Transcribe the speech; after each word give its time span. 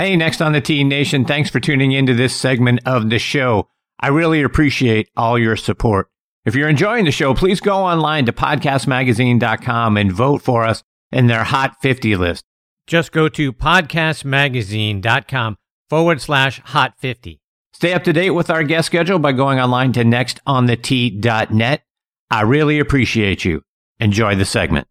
Hey, 0.00 0.16
next 0.16 0.40
on 0.40 0.52
the 0.52 0.62
Tee 0.62 0.82
Nation, 0.82 1.26
thanks 1.26 1.50
for 1.50 1.60
tuning 1.60 1.92
into 1.92 2.14
this 2.14 2.34
segment 2.34 2.80
of 2.86 3.10
the 3.10 3.18
show. 3.18 3.68
I 4.00 4.08
really 4.08 4.40
appreciate 4.40 5.10
all 5.14 5.38
your 5.38 5.56
support. 5.56 6.08
If 6.46 6.54
you're 6.54 6.70
enjoying 6.70 7.04
the 7.04 7.12
show, 7.12 7.34
please 7.34 7.60
go 7.60 7.84
online 7.84 8.24
to 8.24 8.32
podcastmagazine.com 8.32 9.98
and 9.98 10.10
vote 10.10 10.40
for 10.40 10.64
us 10.64 10.82
in 11.12 11.26
their 11.26 11.44
Hot 11.44 11.76
50 11.82 12.16
list. 12.16 12.46
Just 12.86 13.12
go 13.12 13.28
to 13.28 13.52
podcastmagazine.com 13.52 15.56
forward 15.90 16.22
slash 16.22 16.60
hot 16.60 16.94
50. 16.98 17.38
Stay 17.74 17.92
up 17.92 18.04
to 18.04 18.14
date 18.14 18.30
with 18.30 18.48
our 18.48 18.62
guest 18.62 18.86
schedule 18.86 19.18
by 19.18 19.32
going 19.32 19.60
online 19.60 19.92
to 19.92 20.02
nextontheT.net. 20.02 21.82
I 22.30 22.40
really 22.40 22.78
appreciate 22.78 23.44
you. 23.44 23.60
Enjoy 23.98 24.34
the 24.34 24.46
segment. 24.46 24.88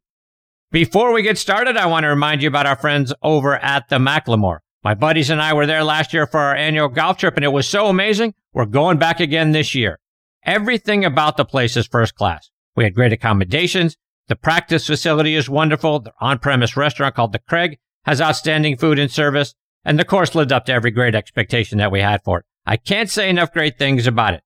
Before 0.71 1.12
we 1.12 1.23
get 1.23 1.39
started, 1.39 1.78
I 1.78 1.88
want 1.88 2.04
to 2.04 2.10
remind 2.10 2.44
you 2.44 2.48
about 2.48 2.68
our 2.68 2.76
friends 2.76 3.12
over 3.23 3.55
at 3.55 3.89
the 3.89 3.98
Maclemore. 3.98 4.60
My 4.84 4.93
buddies 4.93 5.30
and 5.30 5.41
I 5.41 5.54
were 5.54 5.66
there 5.66 5.84
last 5.84 6.14
year 6.14 6.25
for 6.25 6.39
our 6.39 6.55
annual 6.55 6.88
golf 6.88 7.18
trip, 7.18 7.36
and 7.36 7.43
it 7.43 7.50
was 7.50 7.68
so 7.68 7.87
amazing. 7.87 8.33
We're 8.54 8.65
going 8.65 8.97
back 8.97 9.20
again 9.20 9.51
this 9.51 9.75
year. 9.75 10.00
Everything 10.46 11.04
about 11.04 11.36
the 11.36 11.43
place 11.43 11.75
is 11.75 11.86
first 11.86 12.15
class. 12.15 12.50
We 12.78 12.86
had 12.86 12.96
great 12.96 13.11
accommodations. 13.11 13.97
The 14.29 14.37
practice 14.37 14.87
facility 14.87 15.36
is 15.36 15.50
wonderful. 15.50 16.00
The 16.00 16.14
on-premise 16.21 16.78
restaurant 16.78 17.15
called 17.15 17.34
The 17.34 17.39
Craig 17.39 17.78
has 18.06 18.21
outstanding 18.21 18.78
food 18.78 19.00
and 19.00 19.11
service. 19.11 19.54
And 19.84 20.00
the 20.00 20.06
course 20.06 20.34
lived 20.34 20.51
up 20.51 20.65
to 20.65 20.73
every 20.73 20.92
great 20.92 21.15
expectation 21.15 21.78
that 21.79 21.92
we 21.92 22.00
had 22.00 22.23
for 22.23 22.39
it. 22.39 22.46
I 22.65 22.78
can't 22.78 23.09
say 23.09 23.29
enough 23.29 23.51
great 23.51 23.78
things 23.78 24.07
about 24.07 24.34
it. 24.34 24.43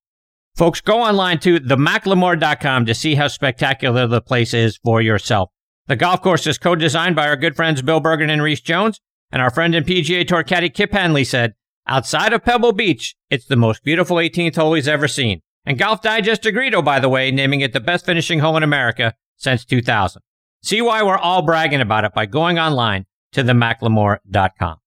Folks, 0.56 0.82
go 0.82 1.02
online 1.02 1.40
to 1.40 1.60
themaclemore.com 1.60 2.86
to 2.86 2.94
see 2.94 3.16
how 3.16 3.28
spectacular 3.28 4.08
the 4.08 4.22
place 4.22 4.54
is 4.54 4.78
for 4.84 5.02
yourself. 5.02 5.50
The 5.88 5.96
golf 5.96 6.22
course 6.22 6.48
is 6.48 6.58
co-designed 6.58 7.16
by 7.16 7.28
our 7.28 7.36
good 7.36 7.56
friends 7.56 7.82
Bill 7.82 8.00
Bergin 8.00 8.32
and 8.32 8.42
Rees 8.42 8.62
Jones, 8.62 9.02
and 9.34 9.42
our 9.42 9.50
friend 9.50 9.74
and 9.74 9.84
PGA 9.84 10.28
Tour 10.28 10.44
caddy 10.44 10.70
Kip 10.70 10.92
Henley 10.92 11.24
said, 11.24 11.56
outside 11.88 12.34
of 12.34 12.46
Pebble 12.46 12.72
Beach, 12.72 13.16
it's 13.32 13.48
the 13.48 13.56
most 13.56 13.84
beautiful 13.84 14.18
18th 14.18 14.56
hole 14.56 14.76
he's 14.76 14.88
ever 14.88 15.08
seen. 15.08 15.42
And 15.66 15.80
Golf 15.80 16.04
Digest 16.04 16.46
agreed, 16.46 16.76
oh, 16.76 16.84
by 16.84 17.00
the 17.00 17.10
way, 17.10 17.32
naming 17.32 17.62
it 17.62 17.74
the 17.74 17.80
best 17.80 18.06
finishing 18.06 18.40
hole 18.40 18.56
in 18.58 18.62
America 18.62 19.16
since 19.38 19.66
2000. 19.66 20.22
See 20.62 20.84
why 20.84 21.02
we're 21.02 21.18
all 21.18 21.42
bragging 21.42 21.82
about 21.82 22.06
it 22.06 22.14
by 22.14 22.28
going 22.28 22.60
online 22.60 23.08
to 23.32 23.44
themaclemore.com. 23.44 24.78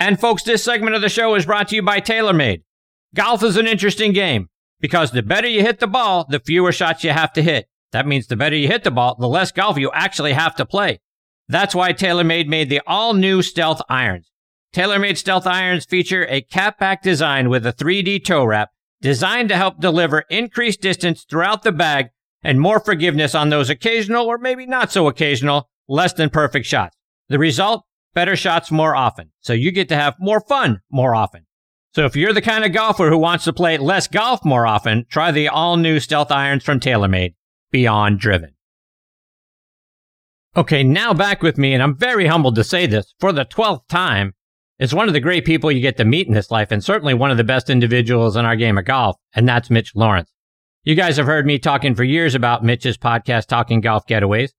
And 0.00 0.18
folks, 0.18 0.44
this 0.44 0.64
segment 0.64 0.96
of 0.96 1.02
the 1.02 1.10
show 1.10 1.34
is 1.34 1.44
brought 1.44 1.68
to 1.68 1.76
you 1.76 1.82
by 1.82 2.00
TaylorMade. 2.00 2.62
Golf 3.14 3.42
is 3.42 3.58
an 3.58 3.66
interesting 3.66 4.14
game 4.14 4.48
because 4.80 5.10
the 5.10 5.22
better 5.22 5.46
you 5.46 5.60
hit 5.60 5.78
the 5.78 5.86
ball, 5.86 6.24
the 6.26 6.40
fewer 6.40 6.72
shots 6.72 7.04
you 7.04 7.10
have 7.10 7.34
to 7.34 7.42
hit. 7.42 7.66
That 7.92 8.06
means 8.06 8.28
the 8.28 8.36
better 8.36 8.56
you 8.56 8.68
hit 8.68 8.82
the 8.82 8.90
ball, 8.90 9.14
the 9.20 9.28
less 9.28 9.52
golf 9.52 9.76
you 9.76 9.90
actually 9.92 10.32
have 10.32 10.56
to 10.56 10.64
play. 10.64 11.00
That's 11.48 11.74
why 11.74 11.92
TaylorMade 11.92 12.46
made 12.48 12.70
the 12.70 12.80
all 12.86 13.14
new 13.14 13.42
Stealth 13.42 13.82
Irons. 13.88 14.30
TaylorMade 14.74 15.18
Stealth 15.18 15.46
Irons 15.46 15.84
feature 15.84 16.26
a 16.28 16.40
cap-back 16.40 17.02
design 17.02 17.50
with 17.50 17.66
a 17.66 17.72
3D 17.72 18.24
toe 18.24 18.44
wrap 18.44 18.70
designed 19.02 19.50
to 19.50 19.56
help 19.56 19.80
deliver 19.80 20.20
increased 20.30 20.80
distance 20.80 21.24
throughout 21.28 21.62
the 21.62 21.72
bag 21.72 22.06
and 22.42 22.60
more 22.60 22.80
forgiveness 22.80 23.34
on 23.34 23.50
those 23.50 23.68
occasional 23.68 24.26
or 24.26 24.38
maybe 24.38 24.64
not 24.64 24.90
so 24.90 25.08
occasional 25.08 25.68
less 25.88 26.12
than 26.14 26.30
perfect 26.30 26.66
shots. 26.66 26.96
The 27.28 27.38
result? 27.38 27.84
Better 28.14 28.36
shots 28.36 28.70
more 28.70 28.94
often. 28.94 29.32
So 29.40 29.52
you 29.52 29.72
get 29.72 29.88
to 29.88 29.96
have 29.96 30.16
more 30.18 30.40
fun 30.40 30.80
more 30.90 31.14
often. 31.14 31.46
So 31.94 32.06
if 32.06 32.16
you're 32.16 32.32
the 32.32 32.40
kind 32.40 32.64
of 32.64 32.72
golfer 32.72 33.10
who 33.10 33.18
wants 33.18 33.44
to 33.44 33.52
play 33.52 33.76
less 33.76 34.06
golf 34.06 34.44
more 34.44 34.66
often, 34.66 35.04
try 35.10 35.30
the 35.30 35.48
all 35.48 35.76
new 35.76 36.00
Stealth 36.00 36.30
Irons 36.30 36.64
from 36.64 36.80
TaylorMade. 36.80 37.34
Beyond 37.70 38.18
driven. 38.18 38.54
Okay, 40.54 40.84
now 40.84 41.14
back 41.14 41.42
with 41.42 41.56
me, 41.56 41.72
and 41.72 41.82
I'm 41.82 41.96
very 41.96 42.26
humbled 42.26 42.56
to 42.56 42.64
say 42.64 42.84
this 42.84 43.14
for 43.18 43.32
the 43.32 43.46
12th 43.46 43.88
time, 43.88 44.34
is 44.78 44.94
one 44.94 45.08
of 45.08 45.14
the 45.14 45.20
great 45.20 45.46
people 45.46 45.72
you 45.72 45.80
get 45.80 45.96
to 45.96 46.04
meet 46.04 46.26
in 46.26 46.34
this 46.34 46.50
life, 46.50 46.70
and 46.70 46.84
certainly 46.84 47.14
one 47.14 47.30
of 47.30 47.38
the 47.38 47.44
best 47.44 47.70
individuals 47.70 48.36
in 48.36 48.44
our 48.44 48.54
game 48.54 48.76
of 48.76 48.84
golf, 48.84 49.16
and 49.34 49.48
that's 49.48 49.70
Mitch 49.70 49.94
Laurance. 49.94 50.30
You 50.84 50.94
guys 50.94 51.16
have 51.16 51.24
heard 51.24 51.46
me 51.46 51.58
talking 51.58 51.94
for 51.94 52.04
years 52.04 52.34
about 52.34 52.62
Mitch's 52.62 52.98
podcast, 52.98 53.46
Talking 53.46 53.80
Golf 53.80 54.06
Getaways. 54.06 54.50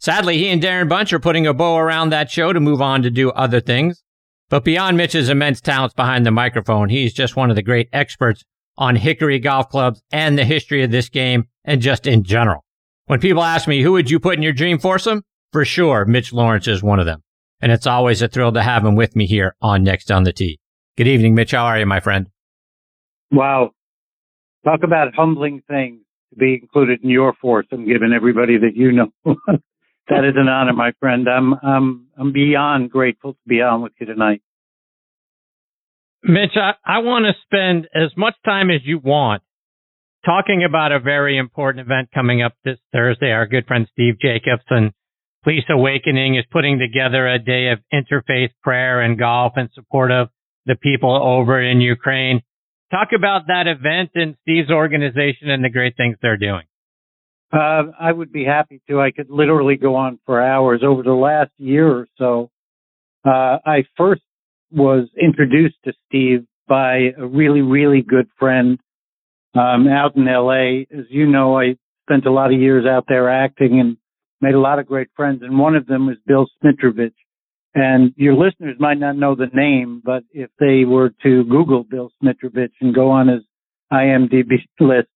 Sadly, 0.00 0.38
he 0.38 0.48
and 0.48 0.62
Darren 0.62 0.88
Bunch 0.88 1.12
are 1.12 1.18
putting 1.18 1.46
a 1.46 1.52
bow 1.52 1.76
around 1.76 2.08
that 2.10 2.30
show 2.30 2.54
to 2.54 2.60
move 2.60 2.80
on 2.80 3.02
to 3.02 3.10
do 3.10 3.30
other 3.32 3.60
things. 3.60 4.02
But 4.48 4.64
beyond 4.64 4.96
Mitch's 4.96 5.28
immense 5.28 5.60
talents 5.60 5.94
behind 5.94 6.24
the 6.24 6.30
microphone, 6.30 6.88
he's 6.88 7.12
just 7.12 7.36
one 7.36 7.50
of 7.50 7.56
the 7.56 7.62
great 7.62 7.90
experts 7.92 8.42
on 8.78 8.96
Hickory 8.96 9.38
golf 9.38 9.68
clubs 9.68 10.02
and 10.10 10.38
the 10.38 10.46
history 10.46 10.82
of 10.82 10.90
this 10.90 11.10
game 11.10 11.48
and 11.62 11.82
just 11.82 12.06
in 12.06 12.22
general. 12.22 12.64
When 13.04 13.20
people 13.20 13.42
ask 13.42 13.68
me, 13.68 13.82
who 13.82 13.92
would 13.92 14.10
you 14.10 14.18
put 14.18 14.36
in 14.36 14.42
your 14.42 14.54
dream 14.54 14.78
foursome? 14.78 15.24
For 15.52 15.66
sure, 15.66 16.06
Mitch 16.06 16.32
Laurance 16.32 16.66
is 16.66 16.82
one 16.82 16.98
of 16.98 17.04
them. 17.04 17.22
And 17.60 17.70
it's 17.70 17.86
always 17.86 18.22
a 18.22 18.28
thrill 18.28 18.52
to 18.52 18.62
have 18.62 18.84
him 18.84 18.96
with 18.96 19.14
me 19.14 19.26
here 19.26 19.54
on 19.60 19.84
Next 19.84 20.10
on 20.10 20.24
the 20.24 20.32
Tee. 20.32 20.58
Good 20.96 21.06
evening, 21.06 21.34
Mitch. 21.34 21.52
How 21.52 21.66
are 21.66 21.78
you, 21.78 21.86
my 21.86 22.00
friend? 22.00 22.28
Wow. 23.30 23.70
Talk 24.64 24.80
about 24.82 25.14
humbling 25.14 25.62
things 25.68 26.00
to 26.30 26.36
be 26.36 26.54
included 26.60 27.04
in 27.04 27.10
your 27.10 27.34
foursome, 27.40 27.86
given 27.86 28.12
everybody 28.14 28.58
that 28.58 28.74
you 28.74 28.92
know. 28.92 29.12
that 29.24 30.24
is 30.24 30.34
an 30.36 30.48
honor, 30.48 30.72
my 30.72 30.92
friend. 31.00 31.28
I'm, 31.28 31.54
I'm, 31.62 32.06
I'm 32.18 32.32
beyond 32.32 32.90
grateful 32.90 33.34
to 33.34 33.38
be 33.46 33.60
on 33.60 33.82
with 33.82 33.92
you 34.00 34.06
tonight. 34.06 34.42
Mitch, 36.24 36.56
I, 36.56 36.72
I 36.84 36.98
want 36.98 37.26
to 37.26 37.32
spend 37.44 37.88
as 37.94 38.16
much 38.16 38.34
time 38.44 38.70
as 38.70 38.80
you 38.84 38.98
want 38.98 39.42
talking 40.24 40.64
about 40.66 40.92
a 40.92 41.00
very 41.00 41.36
important 41.36 41.84
event 41.84 42.08
coming 42.14 42.42
up 42.42 42.54
this 42.64 42.78
Thursday. 42.92 43.32
Our 43.32 43.46
good 43.46 43.66
friend 43.66 43.86
Steve 43.92 44.14
Jacobson 44.20 44.94
Pleace 45.44 45.64
Awakening 45.68 46.36
is 46.36 46.44
putting 46.52 46.78
together 46.78 47.26
a 47.26 47.38
day 47.38 47.70
of 47.72 47.80
interfaith 47.92 48.50
prayer 48.62 49.00
and 49.00 49.18
golf 49.18 49.54
in 49.56 49.68
support 49.74 50.12
of 50.12 50.28
the 50.66 50.76
people 50.76 51.20
over 51.20 51.60
in 51.60 51.80
Ukraine. 51.80 52.42
Talk 52.92 53.08
about 53.16 53.48
that 53.48 53.66
event 53.66 54.10
and 54.14 54.36
Steve's 54.42 54.70
organization 54.70 55.50
and 55.50 55.64
the 55.64 55.68
great 55.68 55.96
things 55.96 56.16
they're 56.22 56.36
doing. 56.36 56.62
Uh, 57.52 57.90
I 57.98 58.12
would 58.12 58.32
be 58.32 58.44
happy 58.44 58.80
to. 58.88 59.00
I 59.00 59.10
could 59.10 59.30
literally 59.30 59.76
go 59.76 59.96
on 59.96 60.20
for 60.26 60.40
hours. 60.40 60.82
Over 60.84 61.02
the 61.02 61.12
last 61.12 61.50
year 61.58 61.88
or 61.88 62.06
so, 62.18 62.50
uh, 63.24 63.58
I 63.66 63.84
first 63.96 64.22
was 64.70 65.08
introduced 65.20 65.76
to 65.84 65.92
Steve 66.06 66.46
by 66.68 67.10
a 67.18 67.26
really, 67.26 67.62
really 67.62 68.00
good 68.00 68.28
friend 68.38 68.78
um, 69.54 69.88
out 69.88 70.14
in 70.16 70.24
LA. 70.24 70.82
As 70.96 71.06
you 71.10 71.26
know, 71.26 71.58
I 71.58 71.76
spent 72.06 72.26
a 72.26 72.32
lot 72.32 72.54
of 72.54 72.60
years 72.60 72.86
out 72.86 73.06
there 73.08 73.28
acting 73.28 73.80
and 73.80 73.96
made 74.42 74.54
a 74.54 74.60
lot 74.60 74.78
of 74.78 74.86
great 74.86 75.08
friends, 75.16 75.40
and 75.42 75.58
one 75.58 75.76
of 75.76 75.86
them 75.86 76.06
was 76.06 76.16
Bill 76.26 76.46
Smitrovich. 76.62 77.14
And 77.74 78.12
your 78.16 78.34
listeners 78.34 78.76
might 78.78 78.98
not 78.98 79.16
know 79.16 79.34
the 79.34 79.46
name, 79.54 80.02
but 80.04 80.24
if 80.32 80.50
they 80.60 80.84
were 80.84 81.10
to 81.22 81.44
Google 81.44 81.84
Bill 81.84 82.10
Smitrovich 82.22 82.72
and 82.82 82.94
go 82.94 83.10
on 83.10 83.28
his 83.28 83.42
IMDb 83.90 84.50
list, 84.80 85.08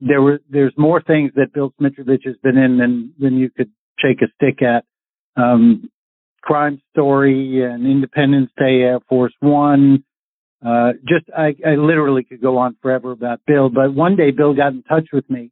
there 0.00 0.22
were 0.22 0.40
there's 0.48 0.72
more 0.78 1.02
things 1.02 1.32
that 1.34 1.52
Bill 1.52 1.74
Smitrovich 1.78 2.24
has 2.24 2.36
been 2.42 2.56
in 2.56 2.78
than 2.78 3.12
than 3.18 3.36
you 3.36 3.50
could 3.50 3.70
shake 3.98 4.22
a 4.22 4.26
stick 4.36 4.62
at. 4.62 4.84
Um, 5.36 5.90
Crime 6.40 6.80
Story 6.92 7.62
and 7.62 7.84
Independence 7.84 8.50
Day, 8.56 8.80
Air 8.80 9.00
Force 9.08 9.34
One. 9.40 10.04
Uh, 10.64 10.92
just 11.06 11.26
I, 11.36 11.54
I 11.66 11.74
literally 11.74 12.24
could 12.24 12.40
go 12.40 12.58
on 12.58 12.76
forever 12.80 13.10
about 13.10 13.40
Bill, 13.46 13.68
but 13.68 13.92
one 13.92 14.16
day 14.16 14.30
Bill 14.30 14.54
got 14.54 14.72
in 14.72 14.82
touch 14.84 15.08
with 15.12 15.28
me 15.28 15.50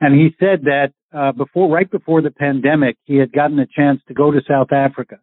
and 0.00 0.14
he 0.14 0.28
said 0.38 0.64
that 0.64 0.92
uh, 1.12 1.32
before, 1.32 1.70
right 1.70 1.90
before 1.90 2.22
the 2.22 2.30
pandemic, 2.30 2.96
he 3.04 3.16
had 3.16 3.32
gotten 3.32 3.58
a 3.58 3.66
chance 3.66 4.00
to 4.08 4.14
go 4.14 4.30
to 4.30 4.40
South 4.46 4.72
Africa. 4.72 5.18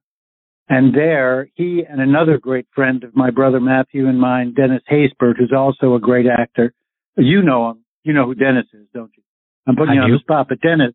And 0.68 0.96
there, 0.96 1.47
he 1.53 1.84
and 1.88 2.02
another 2.02 2.40
great 2.40 2.66
friend 2.74 3.03
of 3.03 3.16
my 3.16 3.30
brother 3.30 3.59
Matthew 3.59 4.08
and 4.08 4.19
mine, 4.19 4.56
Dennis 4.56 4.81
Haysbert, 4.91 5.38
who's 5.38 5.53
also 5.56 5.94
a 5.94 6.00
great 6.00 6.25
actor. 6.25 6.74
You 7.18 7.44
know 7.44 7.69
him. 7.69 7.86
You 8.03 8.13
know 8.13 8.25
who 8.25 8.36
Dennis 8.36 8.66
is, 8.74 8.88
don't 8.94 9.12
you? 9.16 9.24
I'm 9.68 9.75
putting 9.75 9.91
I 9.91 9.96
you 9.96 10.02
on 10.02 10.09
do. 10.09 10.16
the 10.16 10.22
spot, 10.22 10.47
but 10.50 10.62
Dennis, 10.62 10.94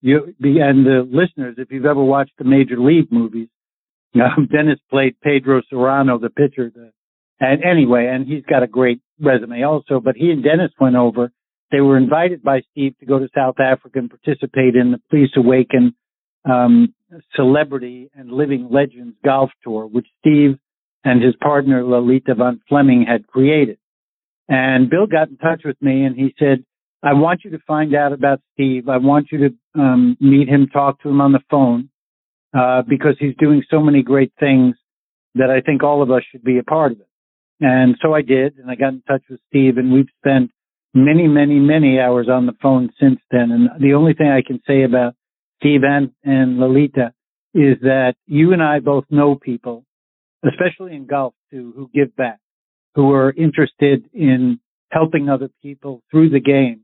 you 0.00 0.34
the 0.40 0.58
and 0.60 0.84
the 0.84 1.08
listeners, 1.08 1.54
if 1.58 1.70
you've 1.70 1.86
ever 1.86 2.02
watched 2.02 2.32
the 2.36 2.44
Major 2.44 2.78
League 2.78 3.12
movies, 3.12 3.48
um, 4.16 4.48
Dennis 4.52 4.80
played 4.90 5.14
Pedro 5.20 5.62
Serrano, 5.70 6.18
the 6.18 6.30
pitcher. 6.30 6.70
The, 6.74 6.90
and 7.40 7.62
anyway, 7.64 8.10
and 8.12 8.26
he's 8.26 8.44
got 8.44 8.64
a 8.64 8.68
great 8.68 9.00
resume 9.20 9.62
also. 9.62 10.00
But 10.00 10.16
he 10.16 10.30
and 10.30 10.42
Dennis 10.42 10.72
went 10.80 10.96
over 10.96 11.32
they 11.72 11.80
were 11.80 11.96
invited 11.96 12.42
by 12.42 12.60
Steve 12.70 12.96
to 13.00 13.06
go 13.06 13.18
to 13.18 13.28
South 13.34 13.56
Africa 13.58 13.98
and 13.98 14.10
participate 14.10 14.76
in 14.76 14.92
the 14.92 15.00
Pleace 15.10 15.30
Awaken 15.36 15.94
um, 16.44 16.94
Celebrity 17.34 18.10
and 18.14 18.30
Living 18.30 18.68
Legends 18.70 19.16
Golf 19.24 19.50
Tour, 19.64 19.86
which 19.86 20.06
Steve 20.20 20.58
and 21.02 21.22
his 21.22 21.34
partner 21.36 21.82
Lalita 21.84 22.34
von 22.34 22.60
Fleming 22.68 23.04
had 23.08 23.26
created. 23.26 23.78
And 24.48 24.90
Bill 24.90 25.06
got 25.06 25.28
in 25.28 25.38
touch 25.38 25.62
with 25.64 25.80
me 25.80 26.04
and 26.04 26.14
he 26.14 26.34
said, 26.38 26.64
I 27.02 27.14
want 27.14 27.40
you 27.44 27.50
to 27.50 27.58
find 27.66 27.94
out 27.94 28.12
about 28.12 28.40
Steve. 28.52 28.88
I 28.88 28.98
want 28.98 29.28
you 29.32 29.38
to 29.48 29.80
um, 29.80 30.16
meet 30.20 30.48
him, 30.48 30.68
talk 30.68 31.02
to 31.02 31.08
him 31.08 31.20
on 31.20 31.32
the 31.32 31.40
phone, 31.50 31.88
uh, 32.56 32.82
because 32.86 33.16
he's 33.18 33.34
doing 33.38 33.64
so 33.70 33.80
many 33.80 34.02
great 34.02 34.32
things 34.38 34.76
that 35.34 35.50
I 35.50 35.62
think 35.62 35.82
all 35.82 36.02
of 36.02 36.10
us 36.10 36.22
should 36.30 36.44
be 36.44 36.58
a 36.58 36.62
part 36.62 36.92
of 36.92 37.00
it. 37.00 37.08
And 37.60 37.96
so 38.02 38.14
I 38.14 38.22
did, 38.22 38.58
and 38.58 38.70
I 38.70 38.74
got 38.74 38.92
in 38.92 39.02
touch 39.02 39.22
with 39.30 39.40
Steve, 39.48 39.78
and 39.78 39.92
we've 39.92 40.08
spent 40.20 40.50
many, 40.94 41.26
many, 41.26 41.58
many 41.58 41.98
hours 41.98 42.28
on 42.28 42.46
the 42.46 42.56
phone 42.62 42.90
since 43.00 43.20
then. 43.30 43.50
And 43.50 43.70
the 43.82 43.94
only 43.94 44.14
thing 44.14 44.28
I 44.28 44.42
can 44.46 44.60
say 44.66 44.82
about 44.82 45.14
Steve 45.60 45.82
and, 45.84 46.10
and 46.24 46.58
Lalita 46.58 47.12
is 47.54 47.78
that 47.82 48.14
you 48.26 48.52
and 48.52 48.62
I 48.62 48.80
both 48.80 49.04
know 49.10 49.34
people 49.34 49.84
especially 50.44 50.94
in 50.94 51.06
golf 51.06 51.34
too, 51.50 51.72
who 51.76 51.90
give 51.94 52.14
back, 52.16 52.38
who 52.94 53.12
are 53.12 53.32
interested 53.32 54.04
in 54.12 54.60
helping 54.90 55.28
other 55.28 55.50
people 55.62 56.02
through 56.10 56.30
the 56.30 56.40
game. 56.40 56.80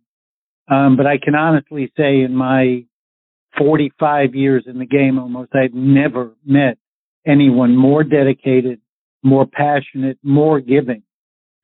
Um, 0.71 0.97
but 0.97 1.07
I 1.07 1.19
can 1.19 1.35
honestly 1.35 1.93
say 1.97 2.21
in 2.21 2.35
my 2.35 2.85
45 3.57 4.35
years 4.35 4.65
in 4.67 4.79
the 4.79 4.87
game 4.87 5.19
almost, 5.19 5.53
I've 5.55 5.75
never 5.75 6.33
met 6.45 6.79
anyone 7.27 7.77
more 7.77 8.05
dedicated, 8.05 8.81
more 9.23 9.47
passionate, 9.47 10.19
more 10.23 10.61
giving 10.61 11.03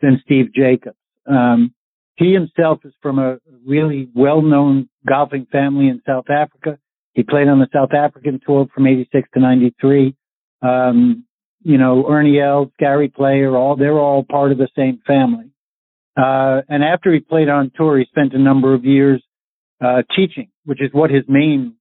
than 0.01 0.21
Steve 0.25 0.53
Jacobs. 0.55 0.97
Um, 1.27 1.75
he 2.17 2.33
himself 2.33 2.81
is 2.85 2.93
from 3.03 3.19
a 3.19 3.39
really 3.67 4.09
well-known 4.15 4.89
golfing 5.07 5.47
family 5.51 5.89
in 5.89 6.01
South 6.07 6.31
Africa. 6.31 6.79
He 7.13 7.23
played 7.23 7.49
on 7.49 7.59
the 7.59 7.69
South 7.73 7.93
African 7.93 8.41
tour 8.45 8.67
from 8.75 8.87
86 8.87 9.29
to 9.35 9.41
93. 9.41 10.15
Um, 10.63 11.25
you 11.63 11.79
know, 11.79 12.07
Ernie 12.09 12.41
Els, 12.41 12.69
Gary 12.79 13.09
Player, 13.09 13.57
all, 13.57 13.77
they're 13.77 13.99
all 13.99 14.25
part 14.25 14.53
of 14.53 14.59
the 14.59 14.69
same 14.77 15.01
family. 15.07 15.51
Uh, 16.17 16.63
and 16.69 16.85
after 16.85 17.13
he 17.13 17.21
played 17.21 17.49
on 17.49 17.73
tour, 17.75 17.99
he 17.99 18.05
spent 18.05 18.35
a 18.35 18.39
number 18.39 18.75
of 18.75 18.85
years, 18.85 19.23
uh, 19.85 20.03
teaching, 20.15 20.49
which 20.65 20.81
is 20.81 20.91
what 20.93 21.11
his 21.11 21.25
main 21.27 21.75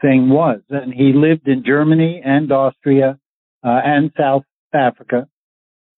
thing 0.00 0.30
was. 0.30 0.60
And 0.70 0.94
he 0.94 1.12
lived 1.14 1.46
in 1.46 1.64
Germany 1.66 2.22
and 2.24 2.50
Austria, 2.50 3.18
uh, 3.62 3.80
and 3.84 4.12
South 4.16 4.44
Africa. 4.72 5.26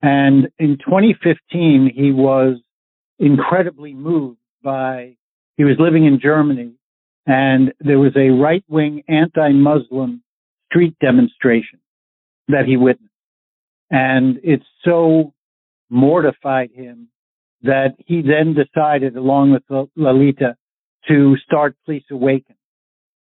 And 0.03 0.49
in 0.59 0.79
2015, 0.79 1.93
he 1.95 2.13
was 2.13 2.59
incredibly 3.19 3.95
moved 3.95 4.39
by, 4.63 5.17
he 5.57 5.65
was 5.65 5.77
living 5.79 6.05
in 6.05 6.21
Germany 6.21 6.73
and 7.27 7.73
there 7.81 7.99
was 7.99 8.13
a 8.17 8.31
right 8.31 8.65
wing 8.69 9.03
anti-Muslim 9.09 10.23
street 10.71 10.97
demonstration 11.01 11.81
that 12.49 12.67
he 12.67 12.77
witnessed. 12.77 13.13
And 13.91 14.39
it 14.43 14.63
so 14.85 15.33
mortified 15.91 16.71
him 16.73 17.09
that 17.63 17.95
he 17.99 18.23
then 18.23 18.55
decided, 18.55 19.17
along 19.17 19.53
with 19.53 19.89
Lalita, 19.97 20.57
to 21.09 21.37
start 21.45 21.77
Pleace 21.85 22.05
Awaken. 22.11 22.57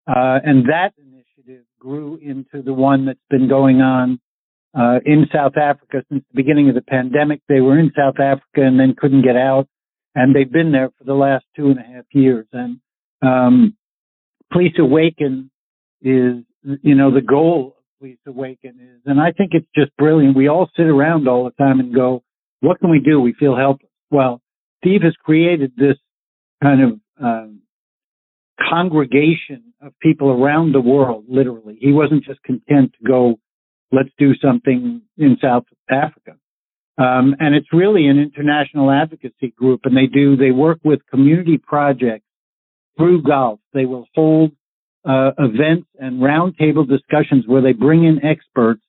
Uh, 0.07 0.39
and 0.43 0.65
that 0.69 0.91
initiative 0.97 1.63
grew 1.79 2.17
into 2.17 2.61
the 2.61 2.73
one 2.73 3.05
that's 3.05 3.19
been 3.29 3.47
going 3.47 3.81
on 3.81 4.19
uh, 4.77 4.99
in 5.05 5.27
South 5.33 5.55
Africa 5.55 6.03
since 6.09 6.23
the 6.29 6.35
beginning 6.35 6.67
of 6.67 6.75
the 6.75 6.81
pandemic. 6.81 7.41
They 7.47 7.61
were 7.61 7.79
in 7.79 7.91
South 7.95 8.19
Africa 8.19 8.65
and 8.65 8.79
then 8.79 8.95
couldn't 8.97 9.23
get 9.23 9.37
out, 9.37 9.67
and 10.15 10.36
they've 10.36 10.51
been 10.51 10.71
there 10.71 10.89
for 10.98 11.04
the 11.04 11.13
last 11.13 11.45
two 11.56 11.68
and 11.68 11.80
a 11.80 11.83
half 11.83 12.06
years. 12.12 12.48
And 12.51 12.80
um, 13.21 13.75
Pleace 14.51 14.75
Awaken 14.80 15.50
is, 16.01 16.44
you 16.81 16.95
know, 16.95 17.13
the 17.13 17.21
goal 17.21 17.75
of 17.77 17.83
Pleace 18.00 18.19
Awaken 18.27 18.80
is, 18.80 19.01
and 19.06 19.19
I 19.19 19.31
think 19.31 19.51
it's 19.54 19.68
just 19.75 19.95
brilliant. 19.98 20.36
We 20.36 20.48
all 20.48 20.69
sit 20.75 20.86
around 20.86 21.27
all 21.27 21.45
the 21.45 21.63
time 21.63 21.80
and 21.80 21.94
go, 21.94 22.24
"What 22.60 22.80
can 22.80 22.89
we 22.89 23.00
do?" 23.00 23.19
We 23.19 23.33
feel 23.33 23.56
helpless. 23.56 23.92
Well, 24.12 24.42
Steve 24.80 25.01
has 25.04 25.15
created 25.24 25.74
this 25.77 25.98
kind 26.62 26.81
of 26.81 27.00
um, 27.24 27.62
congregation 28.69 29.74
of 29.81 29.94
people 30.01 30.30
around 30.30 30.74
the 30.74 30.81
world. 30.81 31.25
Literally, 31.30 31.77
he 31.80 31.92
wasn't 31.92 32.24
just 32.24 32.44
content 32.44 32.94
to 33.00 33.07
go 33.07 33.39
let's 33.94 34.10
do 34.18 34.33
something 34.42 35.01
in 35.18 35.38
South 35.42 35.65
Africa. 35.89 36.36
Um, 36.97 37.35
and 37.39 37.55
it's 37.55 37.73
really 37.73 38.07
an 38.07 38.19
international 38.19 38.91
advocacy 38.91 39.53
group 39.57 39.81
and 39.85 39.97
they 39.97 40.05
do, 40.05 40.35
they 40.35 40.51
work 40.51 40.79
with 40.83 40.99
community 41.09 41.57
projects 41.57 42.25
through 42.97 43.23
golf. 43.23 43.59
They 43.73 43.85
will 43.85 44.07
hold 44.13 44.51
uh, 45.03 45.31
events 45.39 45.87
and 45.99 46.21
roundtable 46.21 46.87
discussions 46.87 47.45
where 47.47 47.61
they 47.61 47.73
bring 47.73 48.03
in 48.03 48.23
experts 48.23 48.81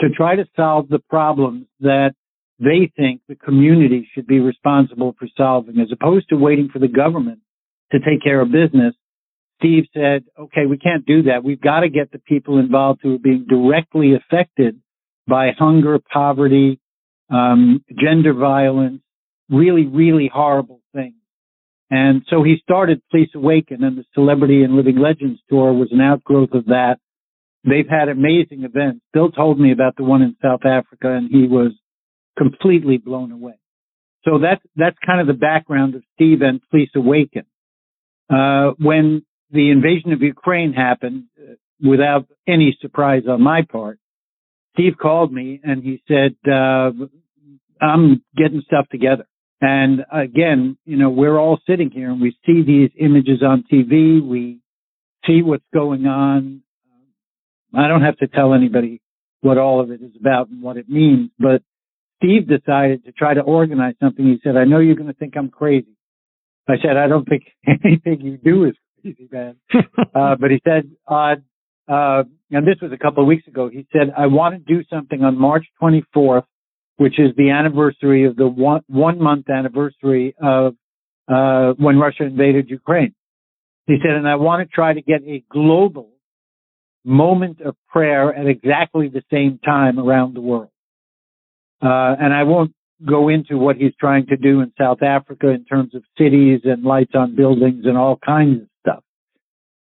to 0.00 0.10
try 0.10 0.36
to 0.36 0.44
solve 0.56 0.88
the 0.88 0.98
problems 0.98 1.66
that 1.80 2.14
they 2.58 2.92
think 2.96 3.22
the 3.28 3.34
community 3.34 4.08
should 4.14 4.26
be 4.26 4.38
responsible 4.38 5.14
for 5.18 5.26
solving 5.36 5.80
as 5.80 5.88
opposed 5.90 6.28
to 6.28 6.36
waiting 6.36 6.68
for 6.72 6.78
the 6.78 6.88
government 6.88 7.40
to 7.92 7.98
take 7.98 8.22
care 8.22 8.40
of 8.40 8.52
business. 8.52 8.94
Steve 9.58 9.84
said, 9.94 10.24
okay, 10.38 10.66
we 10.68 10.76
can't 10.76 11.06
do 11.06 11.24
that. 11.24 11.44
We've 11.44 11.60
got 11.60 11.80
to 11.80 11.88
get 11.88 12.12
the 12.12 12.18
people 12.18 12.58
involved 12.58 13.00
who 13.02 13.14
are 13.14 13.18
being 13.18 13.46
directly 13.48 14.14
affected 14.14 14.80
by 15.26 15.50
hunger, 15.56 15.98
poverty, 16.12 16.80
um, 17.32 17.84
gender 17.98 18.34
violence, 18.34 19.02
really, 19.48 19.86
really 19.86 20.30
horrible 20.32 20.80
things. 20.94 21.14
And 21.90 22.22
so 22.28 22.42
he 22.42 22.56
started 22.62 23.02
Pleace 23.10 23.28
Awaken 23.34 23.84
and 23.84 23.98
the 23.98 24.04
Celebrity 24.14 24.62
and 24.62 24.74
Living 24.74 24.98
Legends 24.98 25.40
tour 25.50 25.72
was 25.72 25.88
an 25.92 26.00
outgrowth 26.00 26.52
of 26.52 26.66
that. 26.66 26.96
They've 27.64 27.88
had 27.88 28.08
amazing 28.08 28.64
events. 28.64 29.00
Bill 29.12 29.30
told 29.30 29.60
me 29.60 29.72
about 29.72 29.96
the 29.96 30.04
one 30.04 30.22
in 30.22 30.36
South 30.42 30.64
Africa 30.64 31.12
and 31.14 31.30
he 31.30 31.46
was 31.46 31.72
completely 32.38 32.96
blown 32.96 33.30
away. 33.30 33.54
So 34.24 34.38
that's, 34.38 34.62
that's 34.76 34.96
kind 35.04 35.20
of 35.20 35.26
the 35.26 35.38
background 35.38 35.94
of 35.94 36.02
Steve 36.14 36.40
and 36.42 36.60
Pleace 36.70 36.90
Awaken. 36.94 37.44
Uh, 38.32 38.70
when 38.78 39.22
the 39.50 39.70
invasion 39.70 40.12
of 40.12 40.22
Ukraine 40.22 40.72
happened 40.72 41.24
uh, 41.38 41.54
without 41.86 42.26
any 42.48 42.76
surprise 42.80 43.24
on 43.28 43.42
my 43.42 43.62
part. 43.70 43.98
Steve 44.72 44.94
called 45.00 45.32
me 45.32 45.60
and 45.62 45.82
he 45.82 46.02
said, 46.08 46.34
uh, 46.50 46.90
I'm 47.82 48.22
getting 48.36 48.62
stuff 48.64 48.86
together. 48.90 49.26
And 49.60 50.04
again, 50.12 50.76
you 50.84 50.96
know, 50.96 51.10
we're 51.10 51.38
all 51.38 51.58
sitting 51.68 51.90
here 51.90 52.10
and 52.10 52.20
we 52.20 52.36
see 52.46 52.62
these 52.62 52.90
images 52.98 53.42
on 53.42 53.64
TV. 53.70 54.26
We 54.26 54.60
see 55.26 55.42
what's 55.42 55.64
going 55.74 56.06
on. 56.06 56.62
I 57.74 57.88
don't 57.88 58.02
have 58.02 58.16
to 58.18 58.28
tell 58.28 58.54
anybody 58.54 59.00
what 59.40 59.58
all 59.58 59.80
of 59.80 59.90
it 59.90 60.02
is 60.02 60.12
about 60.18 60.48
and 60.48 60.62
what 60.62 60.76
it 60.76 60.88
means, 60.88 61.30
but 61.38 61.62
Steve 62.18 62.46
decided 62.46 63.04
to 63.04 63.12
try 63.12 63.34
to 63.34 63.40
organize 63.40 63.94
something. 64.00 64.24
He 64.24 64.38
said, 64.44 64.56
I 64.56 64.64
know 64.64 64.78
you're 64.78 64.94
going 64.94 65.08
to 65.08 65.14
think 65.14 65.36
I'm 65.36 65.48
crazy. 65.48 65.96
I 66.68 66.74
said, 66.80 66.96
I 66.96 67.08
don't 67.08 67.28
think 67.28 67.44
anything 67.84 68.20
you 68.20 68.36
do 68.36 68.64
is 68.64 68.74
crazy, 69.00 69.28
man. 69.30 69.56
uh, 70.14 70.36
but 70.38 70.50
he 70.50 70.60
said, 70.64 70.90
uh, 71.08 71.34
uh, 71.88 72.22
and 72.50 72.66
this 72.66 72.76
was 72.80 72.92
a 72.92 72.98
couple 72.98 73.22
of 73.22 73.26
weeks 73.26 73.48
ago, 73.48 73.68
he 73.68 73.86
said, 73.92 74.12
I 74.16 74.26
want 74.26 74.54
to 74.54 74.74
do 74.74 74.84
something 74.88 75.22
on 75.22 75.38
March 75.38 75.66
24th, 75.82 76.44
which 77.02 77.18
is 77.18 77.34
the 77.36 77.50
anniversary 77.50 78.26
of 78.26 78.36
the 78.36 78.46
one, 78.46 78.82
one 78.86 79.20
month 79.20 79.50
anniversary 79.50 80.36
of, 80.40 80.76
uh, 81.26 81.72
when 81.76 81.98
Russia 81.98 82.22
invaded 82.22 82.70
Ukraine. 82.70 83.12
He 83.88 83.96
said, 84.00 84.12
and 84.12 84.28
I 84.28 84.36
want 84.36 84.62
to 84.62 84.72
try 84.72 84.94
to 84.94 85.02
get 85.02 85.20
a 85.26 85.42
global 85.50 86.10
moment 87.04 87.60
of 87.60 87.74
prayer 87.88 88.32
at 88.32 88.46
exactly 88.46 89.08
the 89.08 89.24
same 89.32 89.58
time 89.64 89.98
around 89.98 90.34
the 90.34 90.40
world. 90.40 90.70
Uh, 91.82 92.14
and 92.20 92.32
I 92.32 92.44
won't 92.44 92.72
go 93.04 93.28
into 93.28 93.58
what 93.58 93.74
he's 93.74 93.96
trying 93.98 94.26
to 94.26 94.36
do 94.36 94.60
in 94.60 94.72
South 94.80 95.02
Africa 95.02 95.48
in 95.48 95.64
terms 95.64 95.96
of 95.96 96.04
cities 96.16 96.60
and 96.62 96.84
lights 96.84 97.16
on 97.16 97.34
buildings 97.34 97.84
and 97.84 97.98
all 97.98 98.16
kinds 98.24 98.62
of 98.62 98.68
stuff. 98.80 99.02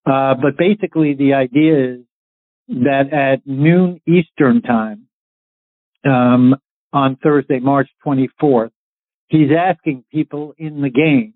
uh, 0.07 0.33
but 0.41 0.57
basically 0.57 1.13
the 1.15 1.35
idea 1.35 1.97
is 1.97 2.01
that 2.69 3.13
at 3.13 3.47
noon 3.47 4.01
Eastern 4.09 4.63
time, 4.63 5.07
um, 6.07 6.57
on 6.93 7.17
Thursday, 7.17 7.59
March 7.61 7.89
24th, 8.05 8.71
he's 9.29 9.51
asking 9.57 10.05
people 10.11 10.55
in 10.59 10.81
the 10.81 10.91
game, 10.91 11.35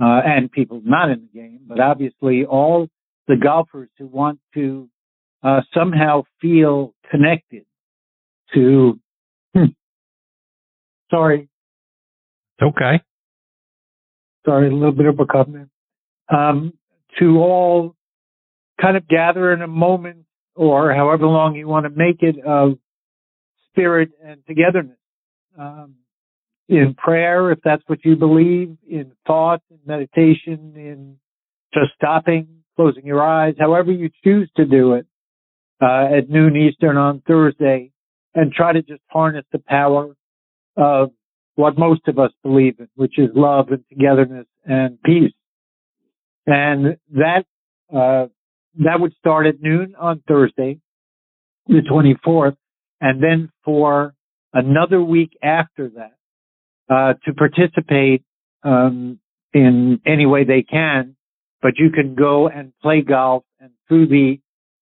uh, 0.00 0.20
and 0.24 0.50
people 0.50 0.80
not 0.84 1.10
in 1.10 1.28
the 1.32 1.40
game, 1.40 1.60
but 1.66 1.80
obviously 1.80 2.44
all 2.44 2.88
the 3.26 3.36
golfers 3.36 3.88
who 3.98 4.06
want 4.06 4.40
to, 4.54 4.88
uh, 5.42 5.60
somehow 5.74 6.22
feel 6.40 6.94
connected 7.10 7.64
to, 8.54 8.98
hmm, 9.54 9.64
sorry. 11.10 11.48
Okay. 12.60 13.00
Sorry, 14.44 14.68
a 14.68 14.74
little 14.74 14.92
bit 14.92 15.06
of 15.06 15.18
a 15.20 15.26
comment. 15.26 15.68
Um, 16.28 16.72
to 17.18 17.38
all 17.38 17.94
kind 18.80 18.96
of 18.96 19.08
gather 19.08 19.52
in 19.52 19.62
a 19.62 19.66
moment 19.66 20.24
or 20.54 20.94
however 20.94 21.26
long 21.26 21.54
you 21.54 21.66
want 21.68 21.84
to 21.84 21.90
make 21.90 22.22
it 22.22 22.36
of 22.44 22.78
spirit 23.78 24.10
and 24.24 24.44
togetherness. 24.46 24.98
Um, 25.58 25.94
in 26.68 26.94
prayer, 26.94 27.50
if 27.50 27.60
that's 27.64 27.82
what 27.86 28.00
you 28.04 28.16
believe, 28.16 28.76
in 28.88 29.12
thought, 29.26 29.62
in 29.70 29.78
meditation, 29.86 30.74
in 30.76 31.16
just 31.72 31.92
stopping, 31.94 32.46
closing 32.76 33.06
your 33.06 33.22
eyes, 33.22 33.54
however 33.58 33.90
you 33.90 34.10
choose 34.22 34.50
to 34.56 34.66
do 34.66 34.94
it, 34.94 35.06
uh, 35.80 36.16
at 36.16 36.28
noon 36.28 36.56
Eastern 36.56 36.96
on 36.96 37.22
Thursday, 37.26 37.90
and 38.34 38.52
try 38.52 38.72
to 38.72 38.82
just 38.82 39.00
harness 39.08 39.44
the 39.52 39.58
power 39.58 40.14
of 40.76 41.10
what 41.54 41.78
most 41.78 42.06
of 42.06 42.18
us 42.18 42.30
believe 42.42 42.78
in, 42.78 42.88
which 42.94 43.18
is 43.18 43.30
love 43.34 43.68
and 43.70 43.84
togetherness 43.88 44.46
and 44.64 45.00
peace. 45.02 45.32
And 46.46 46.98
that, 47.12 47.44
uh, 47.92 48.26
that 48.84 49.00
would 49.00 49.14
start 49.18 49.46
at 49.46 49.60
noon 49.60 49.94
on 49.98 50.22
Thursday, 50.28 50.78
the 51.66 51.82
24th. 51.90 52.56
And 53.00 53.22
then 53.22 53.50
for 53.64 54.14
another 54.52 55.02
week 55.02 55.36
after 55.42 55.90
that, 55.90 56.14
uh, 56.90 57.14
to 57.24 57.34
participate, 57.34 58.24
um, 58.62 59.20
in 59.52 60.00
any 60.06 60.26
way 60.26 60.44
they 60.44 60.62
can, 60.62 61.16
but 61.62 61.72
you 61.76 61.90
can 61.90 62.14
go 62.14 62.48
and 62.48 62.72
play 62.82 63.02
golf 63.02 63.44
and 63.60 63.70
through 63.88 64.06
the, 64.06 64.38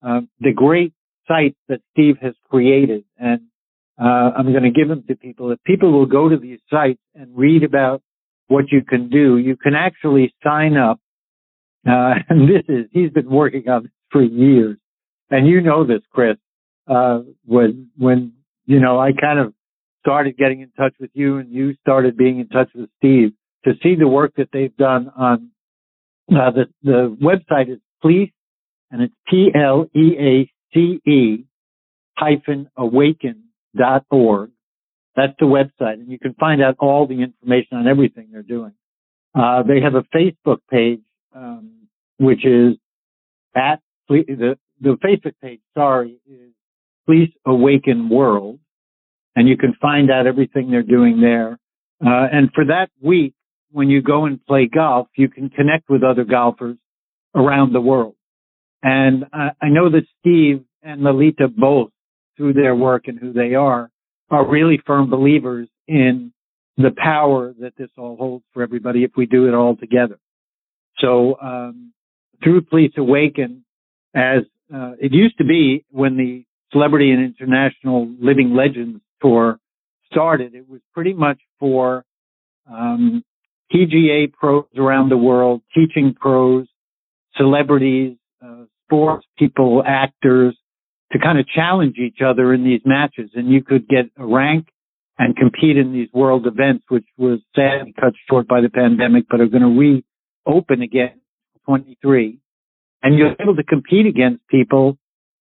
uh, 0.07 0.21
the 0.41 0.53
great 0.53 0.93
sites 1.27 1.57
that 1.69 1.81
Steve 1.93 2.17
has 2.21 2.35
created. 2.49 3.05
And 3.19 3.43
uh, 3.99 4.31
I'm 4.37 4.53
going 4.53 4.65
to 4.65 4.71
give 4.71 4.89
them 4.89 5.05
to 5.09 5.17
people. 5.17 5.51
If 5.53 5.63
people 5.65 5.93
will 5.93 6.07
go 6.07 6.29
to 6.29 6.37
these 6.37 6.61
sites 6.71 7.01
and 7.15 7.37
read 7.37 7.63
about 7.63 8.03
what 8.49 8.67
you 8.71 8.83
can 8.83 9.09
do, 9.09 9.39
you 9.39 9.57
can 9.57 9.75
actually 9.75 10.35
sign 10.45 10.77
up. 10.77 11.01
Uh, 11.89 12.15
and 12.29 12.49
this 12.49 12.65
is, 12.69 12.87
he's 12.93 13.11
been 13.11 13.31
working 13.31 13.69
on 13.69 13.85
this 13.85 13.93
for 14.11 14.23
years. 14.23 14.77
And 15.31 15.47
you 15.49 15.61
know 15.61 15.85
this, 15.85 16.03
Chris, 16.13 16.37
uh, 16.87 17.21
when, 17.45 17.91
when, 17.97 18.33
you 18.67 18.81
know, 18.81 18.99
I 18.99 19.13
kind 19.13 19.39
of 19.39 19.55
started 20.01 20.37
getting 20.37 20.61
in 20.61 20.71
touch 20.77 20.95
with 21.01 21.11
you 21.15 21.39
and 21.39 21.51
you 21.53 21.75
started 21.81 22.17
being 22.17 22.39
in 22.41 22.49
touch 22.49 22.71
with 22.75 22.89
Steve 22.99 23.33
to 23.65 23.73
see 23.83 23.97
the 23.97 24.07
work 24.09 24.35
that 24.37 24.49
they've 24.53 24.77
done 24.77 25.11
on, 25.17 25.51
uh, 26.31 26.51
the, 26.53 26.67
the 26.83 27.17
website 27.21 27.69
is 27.71 27.79
pleace, 28.01 28.31
and 28.91 29.03
it's 29.03 29.15
P-L-E-A-C-E 29.29 30.47
hyphen 32.17 32.71
awaken 32.77 33.43
dot 33.77 34.05
org. 34.11 34.51
That's 35.17 35.35
the 35.41 35.47
website, 35.47 35.95
and 35.95 36.11
you 36.11 36.19
can 36.19 36.35
find 36.35 36.63
out 36.63 36.77
all 36.79 37.07
the 37.07 37.23
information 37.23 37.79
on 37.79 37.89
everything 37.89 38.29
they're 38.31 38.43
doing. 38.43 38.73
Uh, 39.35 39.63
they 39.63 39.81
have 39.81 39.95
a 39.95 40.03
Facebook 40.15 40.59
page, 40.71 41.01
um, 41.35 41.89
which 42.19 42.45
is 42.45 42.77
at 43.55 43.81
the 44.09 44.57
the 44.81 44.97
Facebook 45.05 45.35
page. 45.43 45.61
Sorry, 45.75 46.19
is 46.31 46.53
Pleace 47.07 47.33
Awaken 47.47 48.09
World, 48.09 48.59
and 49.35 49.49
you 49.49 49.57
can 49.57 49.75
find 49.81 50.11
out 50.11 50.27
everything 50.27 50.71
they're 50.71 50.83
doing 50.83 51.21
there. 51.21 51.59
Uh, 52.05 52.27
and 52.33 52.51
for 52.55 52.65
that 52.67 52.89
week, 53.01 53.35
when 53.71 53.89
you 53.89 54.03
go 54.03 54.27
and 54.27 54.45
play 54.47 54.69
golf, 54.73 55.09
you 55.17 55.29
can 55.29 55.49
connect 55.51 55.89
with 55.89 56.03
other 56.03 56.25
golfers 56.25 56.77
around 57.35 57.73
the 57.73 57.81
world. 57.81 58.15
And 58.83 59.25
I, 59.33 59.51
I 59.61 59.69
know 59.69 59.91
that 59.91 60.07
Steve 60.21 60.65
and 60.83 61.03
Lalita 61.03 61.49
both 61.49 61.91
through 62.37 62.55
their 62.55 62.75
work 62.75 63.05
and 63.07 63.19
who 63.19 63.33
they 63.33 63.55
are, 63.55 63.91
are 64.31 64.49
really 64.49 64.81
firm 64.87 65.09
believers 65.11 65.69
in 65.89 66.33
the 66.77 66.91
power 66.97 67.55
that 67.61 67.73
this 67.79 67.89
all 67.97 68.17
holds 68.17 68.45
for 68.53 68.63
everybody 68.63 69.05
if 69.05 69.13
we 69.17 69.27
do 69.27 69.49
it 69.49 69.55
all 69.55 69.77
together. 69.77 70.19
So 70.99 71.39
um, 71.41 71.93
through 72.43 72.63
Pleace 72.63 72.93
Awaken, 72.97 73.65
as 74.15 74.43
uh, 74.75 74.93
it 75.01 75.13
used 75.13 75.39
to 75.39 75.45
be 75.45 75.85
when 75.91 76.17
the 76.17 76.45
Celebrity 76.73 77.11
and 77.11 77.25
International 77.25 78.09
Living 78.21 78.55
Legends 78.55 79.01
tour 79.23 79.59
started, 80.11 80.55
it 80.55 80.69
was 80.69 80.81
pretty 80.95 81.13
much 81.13 81.39
for 81.59 82.05
um, 82.71 83.23
PGA 83.73 84.33
pros 84.33 84.65
around 84.77 85.09
the 85.09 85.17
world, 85.17 85.63
teaching 85.75 86.15
pros, 86.19 86.67
celebrities, 87.37 88.17
uh, 88.45 88.65
sports 88.85 89.27
people, 89.39 89.83
actors, 89.87 90.57
to 91.13 91.19
kind 91.19 91.39
of 91.39 91.47
challenge 91.49 91.97
each 91.99 92.19
other 92.25 92.53
in 92.53 92.65
these 92.65 92.81
matches 92.85 93.31
and 93.35 93.49
you 93.49 93.63
could 93.63 93.89
get 93.89 94.07
a 94.19 94.27
rank 94.27 94.67
and 95.19 95.37
compete 95.37 95.77
in 95.77 95.93
these 95.93 96.09
world 96.13 96.47
events, 96.47 96.85
which 96.89 97.07
was 97.17 97.41
sadly 97.55 97.95
cut 97.99 98.13
short 98.29 98.47
by 98.47 98.61
the 98.61 98.69
pandemic, 98.69 99.25
but 99.31 99.41
are 99.41 99.47
going 99.47 99.63
to 99.63 100.03
reopen 100.47 100.83
again 100.83 101.21
23. 101.65 102.39
And 103.03 103.19
you're 103.19 103.35
able 103.41 103.57
to 103.57 103.63
compete 103.63 104.07
against 104.07 104.47
people, 104.49 104.99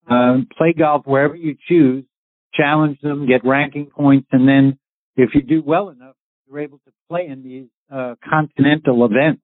um, 0.10 0.48
play 0.58 0.74
golf 0.78 1.06
wherever 1.06 1.36
you 1.36 1.56
choose, 1.68 2.06
challenge 2.54 3.00
them, 3.02 3.28
get 3.28 3.46
ranking 3.46 3.88
points, 3.88 4.28
and 4.32 4.48
then 4.48 4.78
if 5.16 5.32
you 5.34 5.42
do 5.42 5.62
well 5.66 5.90
enough, 5.90 6.16
you're 6.48 6.60
able 6.60 6.80
to 6.86 6.92
play 7.10 7.28
in 7.28 7.44
these 7.44 7.68
uh, 7.94 8.16
continental 8.28 9.06
events, 9.06 9.42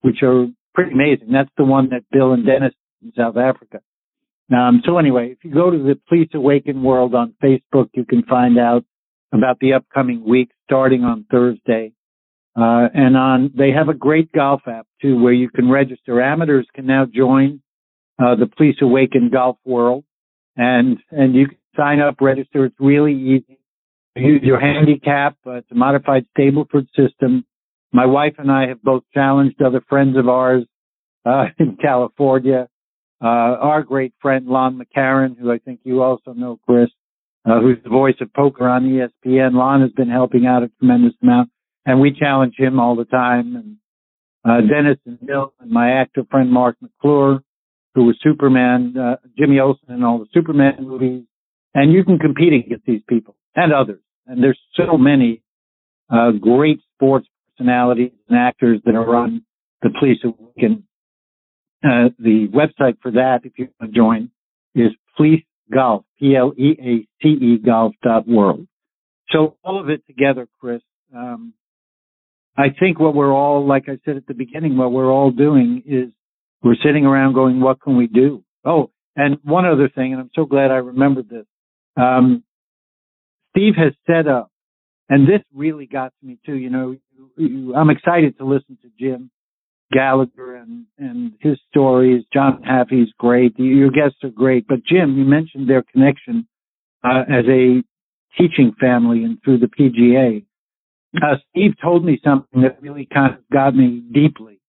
which 0.00 0.22
are 0.22 0.46
pretty 0.74 0.92
amazing. 0.92 1.28
That's 1.32 1.50
the 1.56 1.64
one 1.64 1.90
that 1.90 2.02
Bill 2.10 2.32
and 2.32 2.44
Dennis 2.44 2.74
in 3.02 3.12
South 3.16 3.36
Africa. 3.36 3.80
Um, 4.52 4.82
so 4.84 4.98
anyway, 4.98 5.30
if 5.30 5.38
you 5.44 5.52
go 5.52 5.70
to 5.70 5.78
the 5.78 5.98
Pleace 6.08 6.28
Awaken 6.34 6.82
World 6.82 7.14
on 7.14 7.34
Facebook, 7.42 7.88
you 7.94 8.04
can 8.04 8.22
find 8.24 8.58
out 8.58 8.84
about 9.32 9.58
the 9.60 9.72
upcoming 9.74 10.28
week 10.28 10.50
starting 10.64 11.04
on 11.04 11.24
Thursday. 11.30 11.92
Uh, 12.54 12.88
and 12.92 13.16
on, 13.16 13.50
they 13.56 13.70
have 13.70 13.88
a 13.88 13.94
great 13.94 14.30
golf 14.32 14.60
app 14.66 14.86
too 15.00 15.22
where 15.22 15.32
you 15.32 15.48
can 15.48 15.70
register. 15.70 16.20
Amateurs 16.20 16.66
can 16.74 16.86
now 16.86 17.06
join, 17.06 17.62
uh, 18.22 18.36
the 18.36 18.46
Pleace 18.46 18.76
Awaken 18.80 19.30
Golf 19.32 19.56
World 19.64 20.04
and, 20.56 20.98
and 21.10 21.34
you 21.34 21.48
can 21.48 21.58
sign 21.76 22.00
up, 22.00 22.16
register. 22.20 22.66
It's 22.66 22.76
really 22.78 23.14
easy. 23.14 23.58
Use 24.14 24.42
your 24.42 24.60
handicap. 24.60 25.36
Uh, 25.46 25.52
it's 25.52 25.70
a 25.70 25.74
modified 25.74 26.26
Stableford 26.38 26.86
system. 26.94 27.44
My 27.92 28.06
wife 28.06 28.34
and 28.38 28.50
I 28.50 28.68
have 28.68 28.82
both 28.82 29.04
challenged 29.14 29.60
other 29.62 29.82
friends 29.88 30.16
of 30.16 30.28
ours, 30.28 30.64
uh, 31.24 31.46
in 31.58 31.76
California 31.80 32.68
uh, 33.22 33.56
our 33.60 33.82
great 33.82 34.12
friend 34.20 34.46
Lon 34.46 34.80
McEachern, 34.80 35.38
who 35.38 35.52
I 35.52 35.58
think 35.58 35.80
you 35.84 36.02
also 36.02 36.32
know, 36.32 36.58
Chris, 36.66 36.90
uh, 37.48 37.60
who's 37.60 37.78
the 37.84 37.90
voice 37.90 38.16
of 38.20 38.32
poker 38.32 38.68
on 38.68 38.82
ESPN. 38.82 39.54
Lon 39.54 39.80
has 39.80 39.92
been 39.92 40.08
helping 40.08 40.46
out 40.46 40.64
a 40.64 40.68
tremendous 40.80 41.14
amount, 41.22 41.50
and 41.86 42.00
we 42.00 42.12
challenge 42.12 42.54
him 42.58 42.80
all 42.80 42.96
the 42.96 43.04
time. 43.04 43.54
And 43.54 43.76
uh, 44.44 44.66
Dennis 44.66 44.98
and 45.06 45.24
Bill 45.24 45.54
and 45.60 45.70
my 45.70 45.92
actor 46.00 46.24
friend 46.28 46.50
Marc 46.50 46.76
McClure, 46.80 47.42
who 47.94 48.04
was 48.04 48.18
Superman, 48.22 48.94
uh, 48.96 49.16
Jimmy 49.38 49.60
Olsen 49.60 49.92
in 49.92 50.02
all 50.02 50.18
the 50.18 50.26
Superman 50.32 50.76
movies, 50.80 51.24
and 51.74 51.92
you 51.92 52.04
can 52.04 52.18
compete 52.18 52.52
against 52.52 52.86
these 52.86 53.02
people 53.08 53.36
and 53.54 53.72
others. 53.72 54.00
And 54.26 54.42
there's 54.42 54.58
so 54.76 54.96
many 54.96 55.42
uh, 56.10 56.32
great 56.32 56.80
sports 56.94 57.26
personalities 57.50 58.12
and 58.28 58.38
actors 58.38 58.80
that 58.84 58.94
are 58.94 59.14
on 59.14 59.44
the 59.82 59.90
Pleace 59.98 60.18
Awaken 60.24 60.84
uh, 61.84 62.10
the 62.18 62.46
website 62.48 62.96
for 63.02 63.10
that, 63.10 63.40
if 63.44 63.52
you 63.56 63.68
want 63.80 63.92
to 63.92 63.96
join, 63.96 64.30
is 64.74 64.92
pleace 65.16 65.42
Golf, 65.72 66.04
P-L-E-A-C-E 66.18 67.58
golf 67.64 67.94
dot 68.02 68.28
world. 68.28 68.66
So 69.30 69.56
all 69.64 69.80
of 69.80 69.88
it 69.88 70.06
together, 70.06 70.46
Chris, 70.60 70.82
um, 71.14 71.54
I 72.56 72.66
think 72.78 73.00
what 73.00 73.14
we're 73.14 73.32
all, 73.32 73.66
like 73.66 73.84
I 73.88 73.98
said 74.04 74.16
at 74.16 74.26
the 74.26 74.34
beginning, 74.34 74.76
what 74.76 74.92
we're 74.92 75.10
all 75.10 75.30
doing 75.30 75.82
is 75.86 76.12
we're 76.62 76.76
sitting 76.84 77.04
around 77.04 77.34
going, 77.34 77.60
what 77.60 77.80
can 77.80 77.96
we 77.96 78.06
do? 78.06 78.44
Oh, 78.64 78.90
and 79.16 79.38
one 79.42 79.66
other 79.66 79.88
thing, 79.88 80.12
and 80.12 80.20
I'm 80.20 80.30
so 80.34 80.44
glad 80.44 80.70
I 80.70 80.76
remembered 80.76 81.28
this. 81.28 81.46
Um, 81.96 82.44
Steve 83.50 83.74
has 83.76 83.92
set 84.06 84.26
up, 84.26 84.50
and 85.08 85.28
this 85.28 85.42
really 85.54 85.86
got 85.86 86.12
to 86.20 86.26
me 86.26 86.38
too. 86.46 86.54
You 86.54 86.70
know, 86.70 86.96
I'm 87.76 87.90
excited 87.90 88.38
to 88.38 88.44
listen 88.44 88.78
to 88.82 88.88
Jim 88.98 89.30
Gallagher 89.92 90.56
and, 90.56 90.86
and 90.98 91.32
his 91.40 91.58
stories. 91.70 92.24
John 92.32 92.62
Haffey's 92.62 93.12
great. 93.18 93.58
Your 93.58 93.90
guests 93.90 94.18
are 94.24 94.30
great. 94.30 94.66
But 94.66 94.84
Jim, 94.84 95.18
you 95.18 95.24
mentioned 95.24 95.68
their 95.68 95.82
connection 95.82 96.48
uh, 97.04 97.22
as 97.28 97.44
a 97.48 97.82
teaching 98.38 98.72
family 98.80 99.24
and 99.24 99.38
through 99.44 99.58
the 99.58 99.66
PGA. 99.66 100.44
Uh, 101.14 101.36
Steve 101.50 101.72
told 101.82 102.04
me 102.04 102.18
something 102.24 102.62
that 102.62 102.80
really 102.80 103.06
kind 103.12 103.34
of 103.34 103.40
got 103.52 103.74
me 103.74 104.02
deeply, 104.12 104.60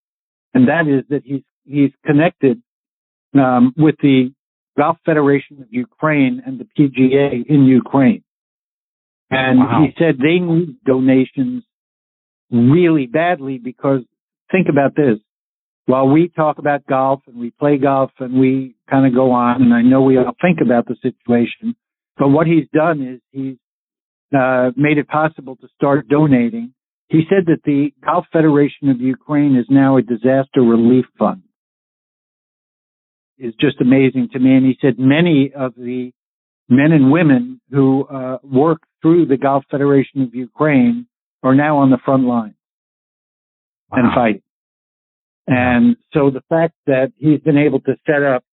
and 0.52 0.68
that 0.68 0.82
is 0.86 1.04
that 1.08 1.22
he's 1.24 1.40
he's 1.64 1.90
connected 2.04 2.62
um, 3.34 3.74
with 3.76 3.96
the 4.02 4.32
Golf 4.76 4.96
Federation 5.04 5.60
of 5.60 5.68
Ukraine 5.70 6.42
and 6.44 6.58
the 6.58 6.64
PGA 6.64 7.44
in 7.48 7.64
Ukraine, 7.64 8.24
and 9.30 9.58
wow. 9.58 9.84
he 9.84 9.94
said 9.98 10.18
they 10.18 10.38
need 10.38 10.76
donations 10.84 11.64
really 12.50 13.06
badly 13.06 13.58
because 13.58 14.02
think 14.50 14.68
about 14.68 14.94
this. 14.96 15.18
While 15.86 16.08
we 16.08 16.28
talk 16.28 16.58
about 16.58 16.86
golf 16.86 17.20
and 17.26 17.36
we 17.36 17.50
play 17.50 17.76
golf 17.76 18.10
and 18.18 18.40
we 18.40 18.74
kind 18.88 19.06
of 19.06 19.14
go 19.14 19.32
on, 19.32 19.62
and 19.62 19.74
I 19.74 19.82
know 19.82 20.02
we 20.02 20.16
all 20.16 20.34
think 20.40 20.60
about 20.62 20.86
the 20.86 20.96
situation, 21.02 21.76
but 22.16 22.28
what 22.28 22.46
he's 22.46 22.66
done 22.72 23.02
is 23.02 23.20
he's 23.32 23.56
uh, 24.36 24.70
made 24.76 24.98
it 24.98 25.08
possible 25.08 25.56
to 25.56 25.68
start 25.76 26.08
donating. 26.08 26.72
He 27.08 27.22
said 27.28 27.46
that 27.46 27.62
the 27.64 27.90
Golf 28.04 28.24
Federation 28.32 28.88
of 28.88 29.00
Ukraine 29.00 29.56
is 29.56 29.66
now 29.68 29.96
a 29.96 30.02
disaster 30.02 30.62
relief 30.62 31.04
fund. 31.18 31.42
Is 33.36 33.54
just 33.60 33.80
amazing 33.80 34.28
to 34.32 34.38
me. 34.38 34.56
And 34.56 34.64
he 34.64 34.76
said 34.80 34.98
many 34.98 35.52
of 35.56 35.74
the 35.74 36.12
men 36.68 36.92
and 36.92 37.10
women 37.10 37.60
who 37.70 38.04
uh, 38.06 38.38
work 38.42 38.78
through 39.02 39.26
the 39.26 39.36
Golf 39.36 39.64
Federation 39.70 40.22
of 40.22 40.34
Ukraine 40.34 41.06
are 41.42 41.54
now 41.54 41.78
on 41.78 41.90
the 41.90 41.98
front 42.04 42.24
line 42.24 42.54
wow. 43.90 43.98
and 43.98 44.14
fighting. 44.14 44.42
And 45.46 45.96
so 46.12 46.30
the 46.30 46.42
fact 46.48 46.74
that 46.86 47.12
he's 47.18 47.40
been 47.40 47.58
able 47.58 47.80
to 47.80 47.96
set 48.06 48.22
up, 48.22 48.44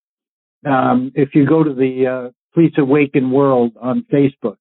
um, 0.66 1.12
if 1.16 1.30
you 1.34 1.48
go 1.48 1.64
to 1.64 1.74
the 1.74 2.08
uh, 2.08 2.32
Pleace 2.54 2.74
Awaken 2.78 3.32
World 3.32 3.74
on 3.82 4.06
Facebook, 4.12 4.58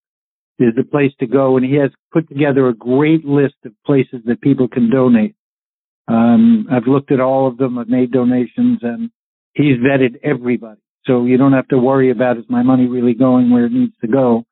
is 0.59 0.75
the 0.77 0.85
place 0.85 1.13
to 1.19 1.27
go. 1.27 1.57
And 1.57 1.65
he 1.65 1.77
has 1.77 1.91
put 2.13 2.29
together 2.29 2.69
a 2.69 2.75
great 2.75 3.25
list 3.25 3.55
of 3.65 3.73
places 3.85 4.21
that 4.27 4.41
people 4.43 4.69
can 4.69 4.91
donate. 4.91 5.35
Um, 6.07 6.67
I've 6.71 6.87
looked 6.87 7.11
at 7.11 7.21
all 7.21 7.49
of 7.49 7.57
them. 7.57 7.79
I've 7.79 7.89
made 7.89 8.13
donations, 8.13 8.81
and 8.83 9.11
he's 9.55 9.79
vetted 9.79 10.21
everybody. 10.23 10.81
So 11.07 11.25
you 11.25 11.37
don't 11.37 11.53
have 11.55 11.69
to 11.69 11.79
worry 11.79 12.11
about 12.11 12.37
is 12.37 12.45
my 12.49 12.63
money 12.63 12.87
really 12.87 13.15
going 13.15 13.51
where 13.51 13.67
it 13.67 13.73
needs 13.73 13.95
to 14.03 14.09
go. 14.09 14.45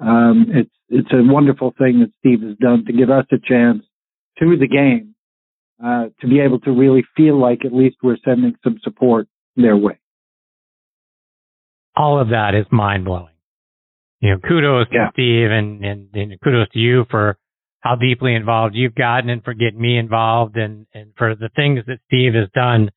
Um, 0.00 0.46
it's 0.48 0.70
it's 0.88 1.12
a 1.12 1.20
wonderful 1.20 1.74
thing 1.76 2.00
that 2.00 2.12
Steve 2.20 2.42
has 2.46 2.56
done 2.58 2.84
to 2.86 2.92
give 2.92 3.10
us 3.10 3.26
a 3.32 3.38
chance 3.38 3.84
to 4.38 4.56
the 4.56 4.68
game 4.68 5.14
uh, 5.84 6.06
to 6.20 6.28
be 6.28 6.40
able 6.40 6.60
to 6.60 6.70
really 6.70 7.04
feel 7.16 7.38
like 7.38 7.64
at 7.64 7.72
least 7.74 7.96
we're 8.02 8.16
sending 8.24 8.54
some 8.62 8.78
support 8.82 9.28
their 9.56 9.76
way. 9.76 9.98
All 11.96 12.20
of 12.20 12.28
that 12.28 12.54
is 12.54 12.64
mind 12.70 13.04
blowing. 13.04 13.34
you 14.20 14.30
know, 14.30 14.38
kudos 14.38 14.86
yeah. 14.92 15.06
to 15.06 15.10
Steve 15.12 15.50
and, 15.50 15.84
and, 15.84 16.08
and 16.14 16.40
kudos 16.40 16.68
to 16.72 16.78
you 16.78 17.04
for 17.10 17.36
how 17.80 17.96
deeply 17.96 18.34
involved 18.34 18.74
you've 18.74 18.94
gotten 18.94 19.30
and 19.30 19.42
for 19.44 19.54
getting 19.54 19.80
me 19.80 19.98
involved 19.98 20.56
and, 20.56 20.86
and 20.94 21.12
for 21.16 21.34
the 21.34 21.48
things 21.54 21.80
that 21.86 21.98
Steve 22.06 22.34
has 22.34 22.48
done 22.54 22.90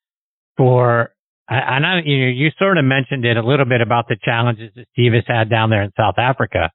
for, 0.58 1.14
and 1.54 1.86
I, 1.86 2.00
you 2.06 2.26
know, 2.26 2.32
you 2.32 2.50
sort 2.58 2.78
of 2.78 2.86
mentioned 2.86 3.26
it 3.26 3.38
a 3.38 3.42
little 3.42 3.66
bit 3.66 3.82
about 3.82 4.08
the 4.08 4.18
challenges 4.24 4.72
that 4.76 4.86
Steve 4.94 5.14
has 5.14 5.24
had 5.28 5.50
down 5.50 5.70
there 5.70 5.84
in 5.84 5.92
South 5.98 6.16
Africa, 6.18 6.72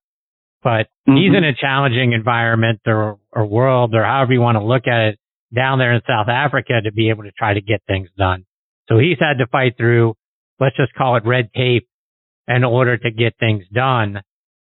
but 0.63 0.87
mm-hmm. 1.09 1.17
he's 1.17 1.37
in 1.37 1.45
a 1.45 1.55
challenging 1.55 2.13
environment 2.13 2.81
or, 2.87 3.19
or 3.33 3.47
world 3.47 3.95
or 3.95 4.05
however 4.05 4.33
you 4.33 4.41
want 4.41 4.57
to 4.57 4.65
look 4.65 4.87
at 4.87 5.09
it 5.09 5.19
down 5.55 5.79
there 5.79 5.93
in 5.95 6.03
South 6.07 6.29
Africa 6.29 6.75
to 6.85 6.93
be 6.93 7.09
able 7.09 7.23
to 7.23 7.33
try 7.33 7.55
to 7.55 7.61
get 7.61 7.83
things 7.87 8.09
done. 8.19 8.45
So 8.89 8.99
he's 8.99 9.19
had 9.19 9.39
to 9.39 9.47
fight 9.47 9.77
through, 9.77 10.15
let's 10.61 10.77
just 10.77 10.93
call 10.95 11.17
it 11.17 11.25
red 11.25 11.51
tape 11.55 11.89
in 12.47 12.63
order 12.63 12.97
to 12.97 13.11
get 13.11 13.35
things 13.41 13.65
done 13.73 14.21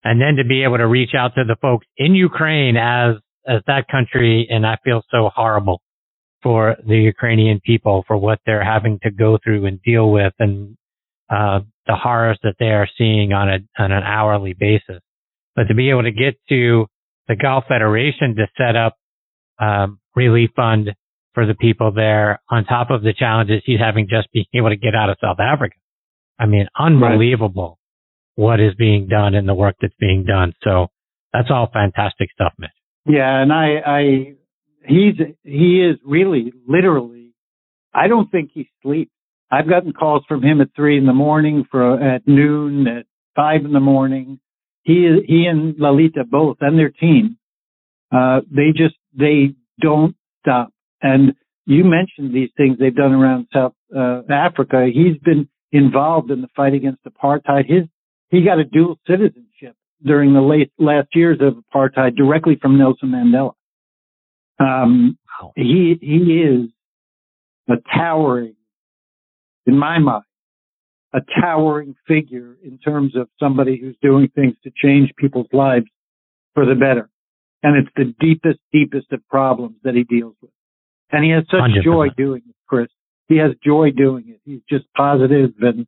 and 0.02 0.20
then 0.20 0.36
to 0.36 0.48
be 0.48 0.64
able 0.64 0.78
to 0.78 0.86
reach 0.86 1.14
out 1.16 1.34
to 1.34 1.44
the 1.44 1.56
folks 1.60 1.86
in 1.96 2.14
Ukraine 2.14 2.76
as 2.76 3.16
as 3.46 3.62
that 3.66 3.88
country, 3.90 4.46
and 4.50 4.66
I 4.66 4.76
feel 4.84 5.02
so 5.10 5.30
horrible 5.34 5.80
for 6.42 6.76
the 6.86 6.96
Ukrainian 6.96 7.60
people 7.60 8.04
for 8.06 8.16
what 8.16 8.38
they're 8.46 8.64
having 8.64 8.98
to 9.02 9.10
go 9.10 9.38
through 9.42 9.66
and 9.66 9.82
deal 9.82 10.10
with, 10.10 10.32
and 10.38 10.76
uh, 11.28 11.60
the 11.86 11.96
horrors 11.96 12.38
that 12.42 12.54
they 12.58 12.70
are 12.70 12.88
seeing 12.98 13.32
on 13.32 13.48
a 13.48 13.58
on 13.82 13.92
an 13.92 14.02
hourly 14.02 14.54
basis. 14.54 15.00
But 15.56 15.64
to 15.64 15.74
be 15.74 15.90
able 15.90 16.04
to 16.04 16.12
get 16.12 16.34
to 16.48 16.86
the 17.28 17.36
Golf 17.36 17.64
Federation 17.68 18.36
to 18.36 18.46
set 18.56 18.76
up 18.76 18.96
um, 19.58 20.00
relief 20.14 20.50
fund 20.56 20.90
for 21.34 21.46
the 21.46 21.54
people 21.54 21.92
there, 21.92 22.40
on 22.50 22.64
top 22.64 22.90
of 22.90 23.02
the 23.02 23.14
challenges 23.16 23.62
he's 23.64 23.78
having 23.78 24.08
just 24.08 24.28
being 24.32 24.46
able 24.54 24.70
to 24.70 24.76
get 24.76 24.94
out 24.94 25.10
of 25.10 25.16
South 25.22 25.38
Africa. 25.38 25.76
I 26.38 26.46
mean, 26.46 26.66
unbelievable 26.78 27.78
what 28.34 28.58
is 28.58 28.74
being 28.74 29.06
done 29.06 29.34
and 29.34 29.46
the 29.46 29.54
work 29.54 29.76
that's 29.80 29.94
being 30.00 30.24
done. 30.24 30.54
So 30.62 30.86
that's 31.32 31.48
all 31.50 31.68
fantastic 31.72 32.30
stuff, 32.32 32.54
Mitch. 32.58 32.70
Yeah, 33.06 33.42
and 33.42 33.52
I, 33.52 33.76
I, 33.86 34.34
he's, 34.84 35.14
he 35.44 35.82
is 35.82 35.98
really, 36.04 36.52
literally, 36.66 37.32
I 37.94 38.08
don't 38.08 38.30
think 38.30 38.50
he 38.52 38.68
sleeps. 38.82 39.12
I've 39.50 39.68
gotten 39.68 39.92
calls 39.92 40.22
from 40.28 40.42
him 40.42 40.60
at 40.60 40.68
three 40.76 40.96
in 40.96 41.06
the 41.06 41.12
morning, 41.12 41.64
for 41.70 42.00
at 42.00 42.22
noon, 42.26 42.86
at 42.86 43.06
five 43.34 43.64
in 43.64 43.72
the 43.72 43.80
morning. 43.80 44.38
He, 44.82 45.08
he 45.26 45.46
and 45.46 45.74
Lalita 45.78 46.24
both 46.24 46.58
and 46.60 46.78
their 46.78 46.90
team, 46.90 47.36
uh, 48.12 48.40
they 48.50 48.70
just, 48.74 48.94
they 49.12 49.54
don't 49.80 50.14
stop. 50.40 50.72
And 51.02 51.34
you 51.66 51.84
mentioned 51.84 52.34
these 52.34 52.50
things 52.56 52.78
they've 52.78 52.94
done 52.94 53.12
around 53.12 53.46
South 53.52 53.74
uh, 53.96 54.22
Africa. 54.30 54.88
He's 54.92 55.18
been 55.18 55.48
involved 55.72 56.30
in 56.30 56.40
the 56.40 56.48
fight 56.56 56.74
against 56.74 57.04
apartheid. 57.04 57.68
His 57.68 57.84
he 58.28 58.44
got 58.44 58.58
a 58.58 58.64
dual 58.64 58.98
citizenship 59.06 59.74
during 60.04 60.32
the 60.32 60.40
late 60.40 60.72
last 60.78 61.08
years 61.14 61.38
of 61.40 61.62
apartheid 61.74 62.16
directly 62.16 62.56
from 62.60 62.78
Nelson 62.78 63.10
Mandela. 63.10 63.52
Um, 64.60 65.18
wow. 65.40 65.52
he 65.56 65.98
he 66.00 66.16
is 66.16 66.70
a 67.68 67.76
towering, 67.96 68.56
in 69.66 69.78
my 69.78 69.98
mind, 69.98 70.24
a 71.12 71.20
towering 71.40 71.94
figure 72.06 72.56
in 72.62 72.78
terms 72.78 73.16
of 73.16 73.28
somebody 73.38 73.78
who's 73.80 73.96
doing 74.02 74.28
things 74.34 74.54
to 74.64 74.70
change 74.74 75.12
people's 75.16 75.48
lives 75.52 75.86
for 76.54 76.66
the 76.66 76.74
better. 76.74 77.08
And 77.62 77.76
it's 77.76 77.92
the 77.96 78.14
deepest, 78.20 78.58
deepest 78.72 79.12
of 79.12 79.26
problems 79.28 79.76
that 79.84 79.94
he 79.94 80.04
deals 80.04 80.34
with. 80.40 80.50
And 81.10 81.24
he 81.24 81.30
has 81.30 81.44
such 81.50 81.60
100%. 81.60 81.84
joy 81.84 82.08
doing 82.16 82.42
it, 82.48 82.54
Chris. 82.66 82.88
He 83.28 83.36
has 83.36 83.52
joy 83.64 83.90
doing 83.90 84.24
it. 84.28 84.40
He's 84.44 84.60
just 84.68 84.86
positive 84.96 85.50
and, 85.60 85.86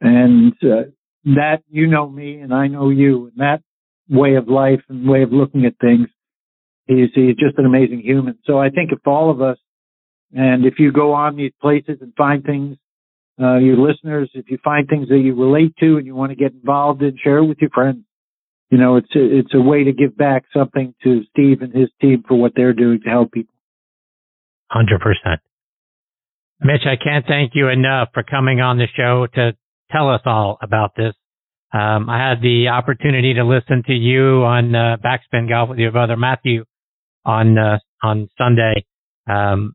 and, 0.00 0.52
uh, 0.62 0.90
that 1.24 1.62
you 1.70 1.86
know 1.86 2.08
me 2.08 2.38
and 2.40 2.52
I 2.52 2.66
know 2.66 2.90
you 2.90 3.26
and 3.26 3.36
that 3.36 3.62
way 4.08 4.34
of 4.34 4.48
life 4.48 4.80
and 4.88 5.08
way 5.08 5.22
of 5.22 5.32
looking 5.32 5.64
at 5.64 5.74
things. 5.80 6.08
He's, 6.86 7.10
he's 7.14 7.36
just 7.36 7.58
an 7.58 7.66
amazing 7.66 8.00
human. 8.00 8.38
So 8.44 8.58
I 8.58 8.70
think 8.70 8.90
if 8.92 9.06
all 9.06 9.30
of 9.30 9.40
us, 9.40 9.58
and 10.34 10.64
if 10.64 10.74
you 10.78 10.92
go 10.92 11.12
on 11.12 11.36
these 11.36 11.52
places 11.60 11.98
and 12.00 12.12
find 12.14 12.42
things, 12.44 12.76
uh, 13.40 13.56
your 13.56 13.76
listeners, 13.76 14.30
if 14.34 14.50
you 14.50 14.58
find 14.62 14.88
things 14.88 15.08
that 15.08 15.18
you 15.18 15.34
relate 15.34 15.74
to 15.80 15.96
and 15.96 16.06
you 16.06 16.14
want 16.14 16.30
to 16.30 16.36
get 16.36 16.52
involved 16.52 17.02
in, 17.02 17.16
share 17.22 17.38
it 17.38 17.46
with 17.46 17.58
your 17.60 17.70
friends. 17.70 18.04
You 18.70 18.78
know, 18.78 18.96
it's 18.96 19.14
a, 19.14 19.38
it's 19.38 19.54
a 19.54 19.60
way 19.60 19.84
to 19.84 19.92
give 19.92 20.16
back 20.16 20.44
something 20.54 20.94
to 21.04 21.22
Steve 21.30 21.60
and 21.60 21.74
his 21.74 21.90
team 22.00 22.24
for 22.26 22.38
what 22.38 22.52
they're 22.56 22.72
doing 22.72 23.00
to 23.04 23.10
help 23.10 23.32
people. 23.32 23.54
Hundred 24.70 25.00
percent. 25.00 25.40
Mitch, 26.60 26.86
I 26.86 26.96
can't 27.02 27.26
thank 27.26 27.52
you 27.54 27.68
enough 27.68 28.08
for 28.14 28.22
coming 28.22 28.60
on 28.60 28.78
the 28.78 28.86
show 28.96 29.26
to 29.34 29.52
tell 29.90 30.08
us 30.08 30.22
all 30.24 30.58
about 30.62 30.92
this. 30.96 31.14
Um, 31.72 32.08
I 32.08 32.18
had 32.18 32.40
the 32.40 32.68
opportunity 32.68 33.34
to 33.34 33.44
listen 33.44 33.82
to 33.86 33.92
you 33.92 34.44
on 34.44 34.74
uh, 34.74 34.96
Backspin 35.04 35.48
Golf 35.48 35.70
with 35.70 35.78
your 35.78 35.90
brother 35.90 36.16
Matthew 36.16 36.64
on 37.24 37.58
uh, 37.58 37.78
on 38.02 38.28
Sunday, 38.36 38.84
um, 39.28 39.74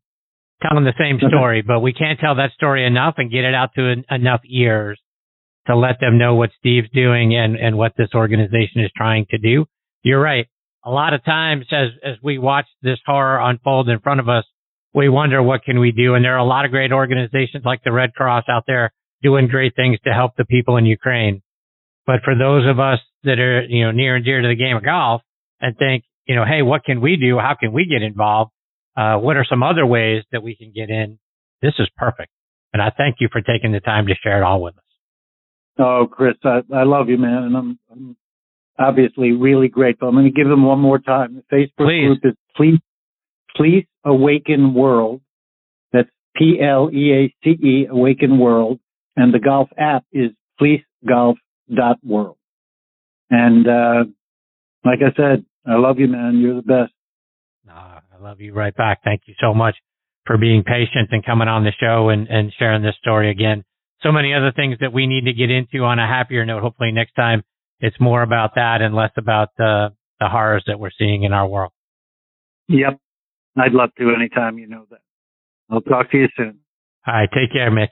telling 0.62 0.84
the 0.84 0.94
same 1.00 1.20
story. 1.28 1.62
But 1.62 1.82
we 1.82 1.94
can't 1.94 2.20
tell 2.20 2.36
that 2.36 2.52
story 2.54 2.86
enough 2.86 3.16
and 3.18 3.32
get 3.32 3.46
it 3.46 3.54
out 3.54 3.70
to 3.76 3.82
en- 3.82 4.06
enough 4.10 4.42
ears 4.50 5.00
to 5.68 5.76
let 5.76 6.00
them 6.00 6.18
know 6.18 6.36
what 6.36 6.50
Steve's 6.60 6.90
doing 6.94 7.36
and 7.36 7.56
and 7.56 7.78
what 7.78 7.94
this 7.98 8.10
organization 8.16 8.82
is 8.82 8.92
trying 8.96 9.26
to 9.30 9.38
do. 9.38 9.66
You're 10.04 10.22
right. 10.22 10.48
A 10.86 10.92
lot 10.92 11.14
of 11.14 11.24
times, 11.24 11.66
as 11.72 11.90
as 12.04 12.16
we 12.24 12.38
watch 12.38 12.68
this 12.82 13.00
horror 13.06 13.40
unfold 13.40 13.90
in 13.90 14.00
front 14.00 14.20
of 14.20 14.30
us, 14.30 14.46
we 14.94 15.10
wonder 15.10 15.44
what 15.44 15.64
can 15.64 15.80
we 15.80 15.92
do. 15.92 16.16
And 16.16 16.24
there 16.24 16.36
are 16.36 16.40
a 16.40 16.46
lot 16.46 16.66
of 16.66 16.72
great 16.72 16.92
organizations 16.92 17.66
like 17.66 17.84
the 17.84 17.92
Red 17.92 18.14
Cross 18.14 18.46
out 18.50 18.64
there 18.68 18.92
doing 19.22 19.48
great 19.48 19.76
things 19.76 20.00
to 20.06 20.14
help 20.14 20.34
the 20.38 20.46
people 20.46 20.78
in 20.78 20.86
Ukraine. 20.86 21.42
But 22.06 22.22
for 22.24 22.36
those 22.36 22.66
of 22.68 22.80
us 22.80 23.00
that 23.24 23.40
are, 23.40 23.64
you 23.64 23.84
know, 23.84 23.92
near 23.92 24.16
and 24.16 24.24
dear 24.24 24.42
to 24.42 24.48
the 24.48 24.56
game 24.56 24.78
of 24.78 24.84
golf 24.84 25.22
and 25.60 25.78
think, 25.78 26.04
you 26.28 26.36
know, 26.36 26.46
hey, 26.46 26.62
what 26.62 26.84
can 26.84 27.02
we 27.02 27.16
do? 27.16 27.38
How 27.38 27.56
can 27.60 27.72
we 27.72 27.86
get 27.86 28.02
involved? 28.02 28.52
Uh, 28.96 29.18
what 29.18 29.38
are 29.38 29.46
some 29.50 29.64
other 29.64 29.86
ways 29.86 30.24
that 30.32 30.44
we 30.44 30.56
can 30.56 30.72
get 30.74 30.90
in? 30.90 31.20
This 31.62 31.74
is 31.80 31.88
perfect. 31.98 32.32
And 32.74 32.82
I 32.82 32.92
thank 32.96 33.18
you 33.20 33.30
for 33.32 33.42
taking 33.42 33.72
the 33.72 33.80
time 33.80 34.08
to 34.08 34.16
share 34.22 34.42
it 34.42 34.44
all 34.44 34.62
with 34.62 34.76
us. 34.78 34.84
Oh, 35.80 36.08
Chris, 36.12 36.36
I, 36.44 36.62
I 36.74 36.84
love 36.84 37.10
you, 37.10 37.18
man. 37.18 37.44
And 37.44 37.56
I'm, 37.56 37.80
I'm 37.92 38.18
obviously 38.80 39.32
really 39.32 39.68
grateful. 39.68 40.08
I'm 40.08 40.16
going 40.16 40.26
to 40.26 40.32
give 40.32 40.50
them 40.50 40.66
one 40.66 40.80
more 40.80 41.00
time. 41.00 41.36
The 41.36 41.56
Facebook 41.56 41.86
Please. 41.86 42.06
group 42.08 42.20
is 42.24 42.34
Please, 42.56 42.80
Pleace 43.56 43.86
Awaken 44.04 44.74
World. 44.74 45.22
That's 45.94 46.10
P 46.36 46.60
L 46.62 46.90
E 46.92 47.14
A 47.14 47.34
C 47.44 47.52
E 47.52 47.88
Awaken 47.90 48.40
World 48.40 48.80
and 49.18 49.34
the 49.34 49.40
golf 49.40 49.70
app 49.78 50.06
is 50.14 50.30
pleacegolf.world. 50.62 52.38
And, 53.30 53.68
uh, 53.68 54.04
like 54.86 55.00
I 55.02 55.14
said, 55.18 55.44
I 55.68 55.76
love 55.76 56.00
you, 56.00 56.08
man. 56.08 56.40
You're 56.40 56.56
the 56.56 56.62
best. 56.62 56.94
Uh, 57.70 58.00
I 58.14 58.22
love 58.22 58.40
you 58.40 58.54
right 58.54 58.76
back. 58.76 59.02
Thank 59.04 59.24
you 59.26 59.36
so 59.40 59.54
much 59.54 59.76
for 60.26 60.38
being 60.38 60.64
patient 60.64 61.10
and 61.12 61.26
coming 61.26 61.48
on 61.48 61.64
the 61.64 61.72
show 61.80 62.10
and, 62.10 62.28
and 62.28 62.54
sharing 62.58 62.82
this 62.84 62.96
story 63.00 63.30
again. 63.30 63.64
So 64.02 64.12
many 64.12 64.34
other 64.34 64.52
things 64.56 64.78
that 64.80 64.94
we 64.94 65.08
need 65.08 65.26
to 65.26 65.34
get 65.34 65.50
into 65.50 65.84
on 65.84 66.00
a 66.00 66.08
happier 66.08 66.46
note. 66.46 66.62
Hopefully 66.62 66.92
next 66.92 67.14
time 67.14 67.44
it's 67.80 68.00
more 68.00 68.22
about 68.22 68.56
that 68.56 68.82
and 68.82 68.96
less 68.96 69.12
about 69.18 69.50
the, 69.58 69.90
the 70.20 70.30
horrors 70.30 70.64
that 70.68 70.80
we're 70.80 70.92
seeing 70.98 71.24
in 71.24 71.34
our 71.34 71.48
world. 71.48 71.72
Yep. 72.70 73.00
I'd 73.58 73.74
love 73.74 73.90
to 73.98 74.14
anytime 74.16 74.58
you 74.60 74.68
know 74.68 74.86
that. 74.90 75.00
I'll 75.70 75.82
talk 75.82 76.12
to 76.12 76.18
you 76.18 76.28
soon. 76.38 76.60
All 77.06 77.14
right. 77.14 77.30
Take 77.34 77.52
care, 77.52 77.72
Mitch. 77.72 77.92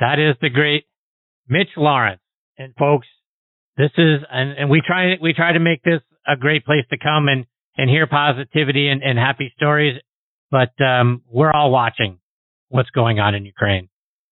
That 0.00 0.18
is 0.18 0.36
the 0.40 0.50
great 0.50 0.84
Mitch 1.48 1.68
Laurance. 1.76 2.20
And 2.58 2.74
folks, 2.76 3.06
this 3.76 3.90
is, 3.96 4.20
and, 4.30 4.52
and 4.52 4.70
we 4.70 4.82
try, 4.86 5.16
we 5.20 5.32
try 5.32 5.52
to 5.52 5.60
make 5.60 5.82
this 5.82 6.00
a 6.26 6.36
great 6.36 6.64
place 6.64 6.84
to 6.90 6.98
come 6.98 7.28
and, 7.28 7.46
and 7.76 7.88
hear 7.88 8.06
positivity 8.06 8.88
and, 8.88 9.02
and 9.02 9.18
happy 9.18 9.52
stories. 9.56 10.00
But, 10.50 10.72
um, 10.84 11.22
we're 11.30 11.50
all 11.50 11.70
watching 11.70 12.18
what's 12.68 12.90
going 12.90 13.18
on 13.18 13.34
in 13.34 13.44
Ukraine 13.46 13.88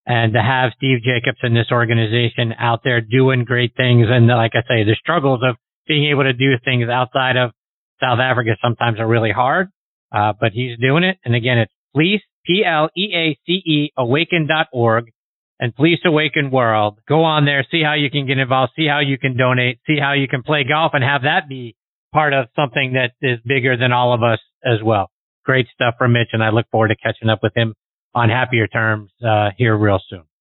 and 0.07 0.33
to 0.33 0.43
have 0.43 0.73
Steve 0.77 0.99
Jacobs 1.03 1.39
and 1.43 1.55
this 1.55 1.71
organization 1.71 2.53
out 2.59 2.81
there 2.85 3.01
doing 3.01 3.45
great 3.45 3.73
things. 3.77 4.07
And 4.11 4.27
like 4.27 4.53
I 4.55 4.63
say, 4.63 4.85
the 4.85 4.97
struggles 4.99 5.41
of 5.43 5.57
being 5.87 6.11
able 6.11 6.25
to 6.25 6.33
do 6.33 6.53
things 6.65 6.89
outside 6.89 7.37
of 7.37 7.53
South 8.01 8.19
Africa 8.19 8.57
sometimes 8.63 8.99
are 8.99 9.07
really 9.07 9.33
hard. 9.33 9.69
Uh, 10.13 10.33
but 10.39 10.53
he's 10.53 10.79
doing 10.79 11.05
it. 11.05 11.19
And 11.25 11.35
again, 11.35 11.59
it's 11.59 11.73
Pleace, 11.95 12.23
P-L-E-A-C-E, 12.47 13.93
awaken.org 13.97 15.13
and 15.61 15.77
Pleace 15.77 16.01
Awaken 16.05 16.51
World. 16.51 16.99
Go 17.07 17.23
on 17.23 17.45
there, 17.45 17.65
see 17.71 17.83
how 17.85 17.93
you 17.93 18.11
can 18.11 18.27
get 18.27 18.39
involved, 18.39 18.73
see 18.75 18.87
how 18.87 19.01
you 19.01 19.19
can 19.19 19.37
donate, 19.37 19.79
see 19.87 19.99
how 20.01 20.15
you 20.15 20.27
can 20.27 20.43
play 20.43 20.65
golf 20.65 20.93
and 20.95 21.05
have 21.05 21.23
that 21.23 21.49
be 21.49 21.77
part 22.13 22.33
of 22.33 22.47
something 22.57 22.95
that 22.95 23.13
is 23.21 23.39
bigger 23.47 23.77
than 23.77 23.93
all 23.93 24.15
of 24.15 24.23
us 24.23 24.41
as 24.65 24.83
well. 24.83 25.11
Great 25.45 25.67
stuff 25.73 25.95
from 25.99 26.15
Mitch 26.15 26.29
and 26.33 26.43
I 26.43 26.49
look 26.51 26.67
forward 26.71 26.89
to 26.89 26.97
catching 26.97 27.29
up 27.29 27.41
with 27.43 27.53
him 27.55 27.75
on 28.15 28.31
happier 28.31 28.67
terms, 28.67 29.11
uh, 29.25 29.51
here 29.57 29.77
real 29.77 30.01
soon. 30.09 30.25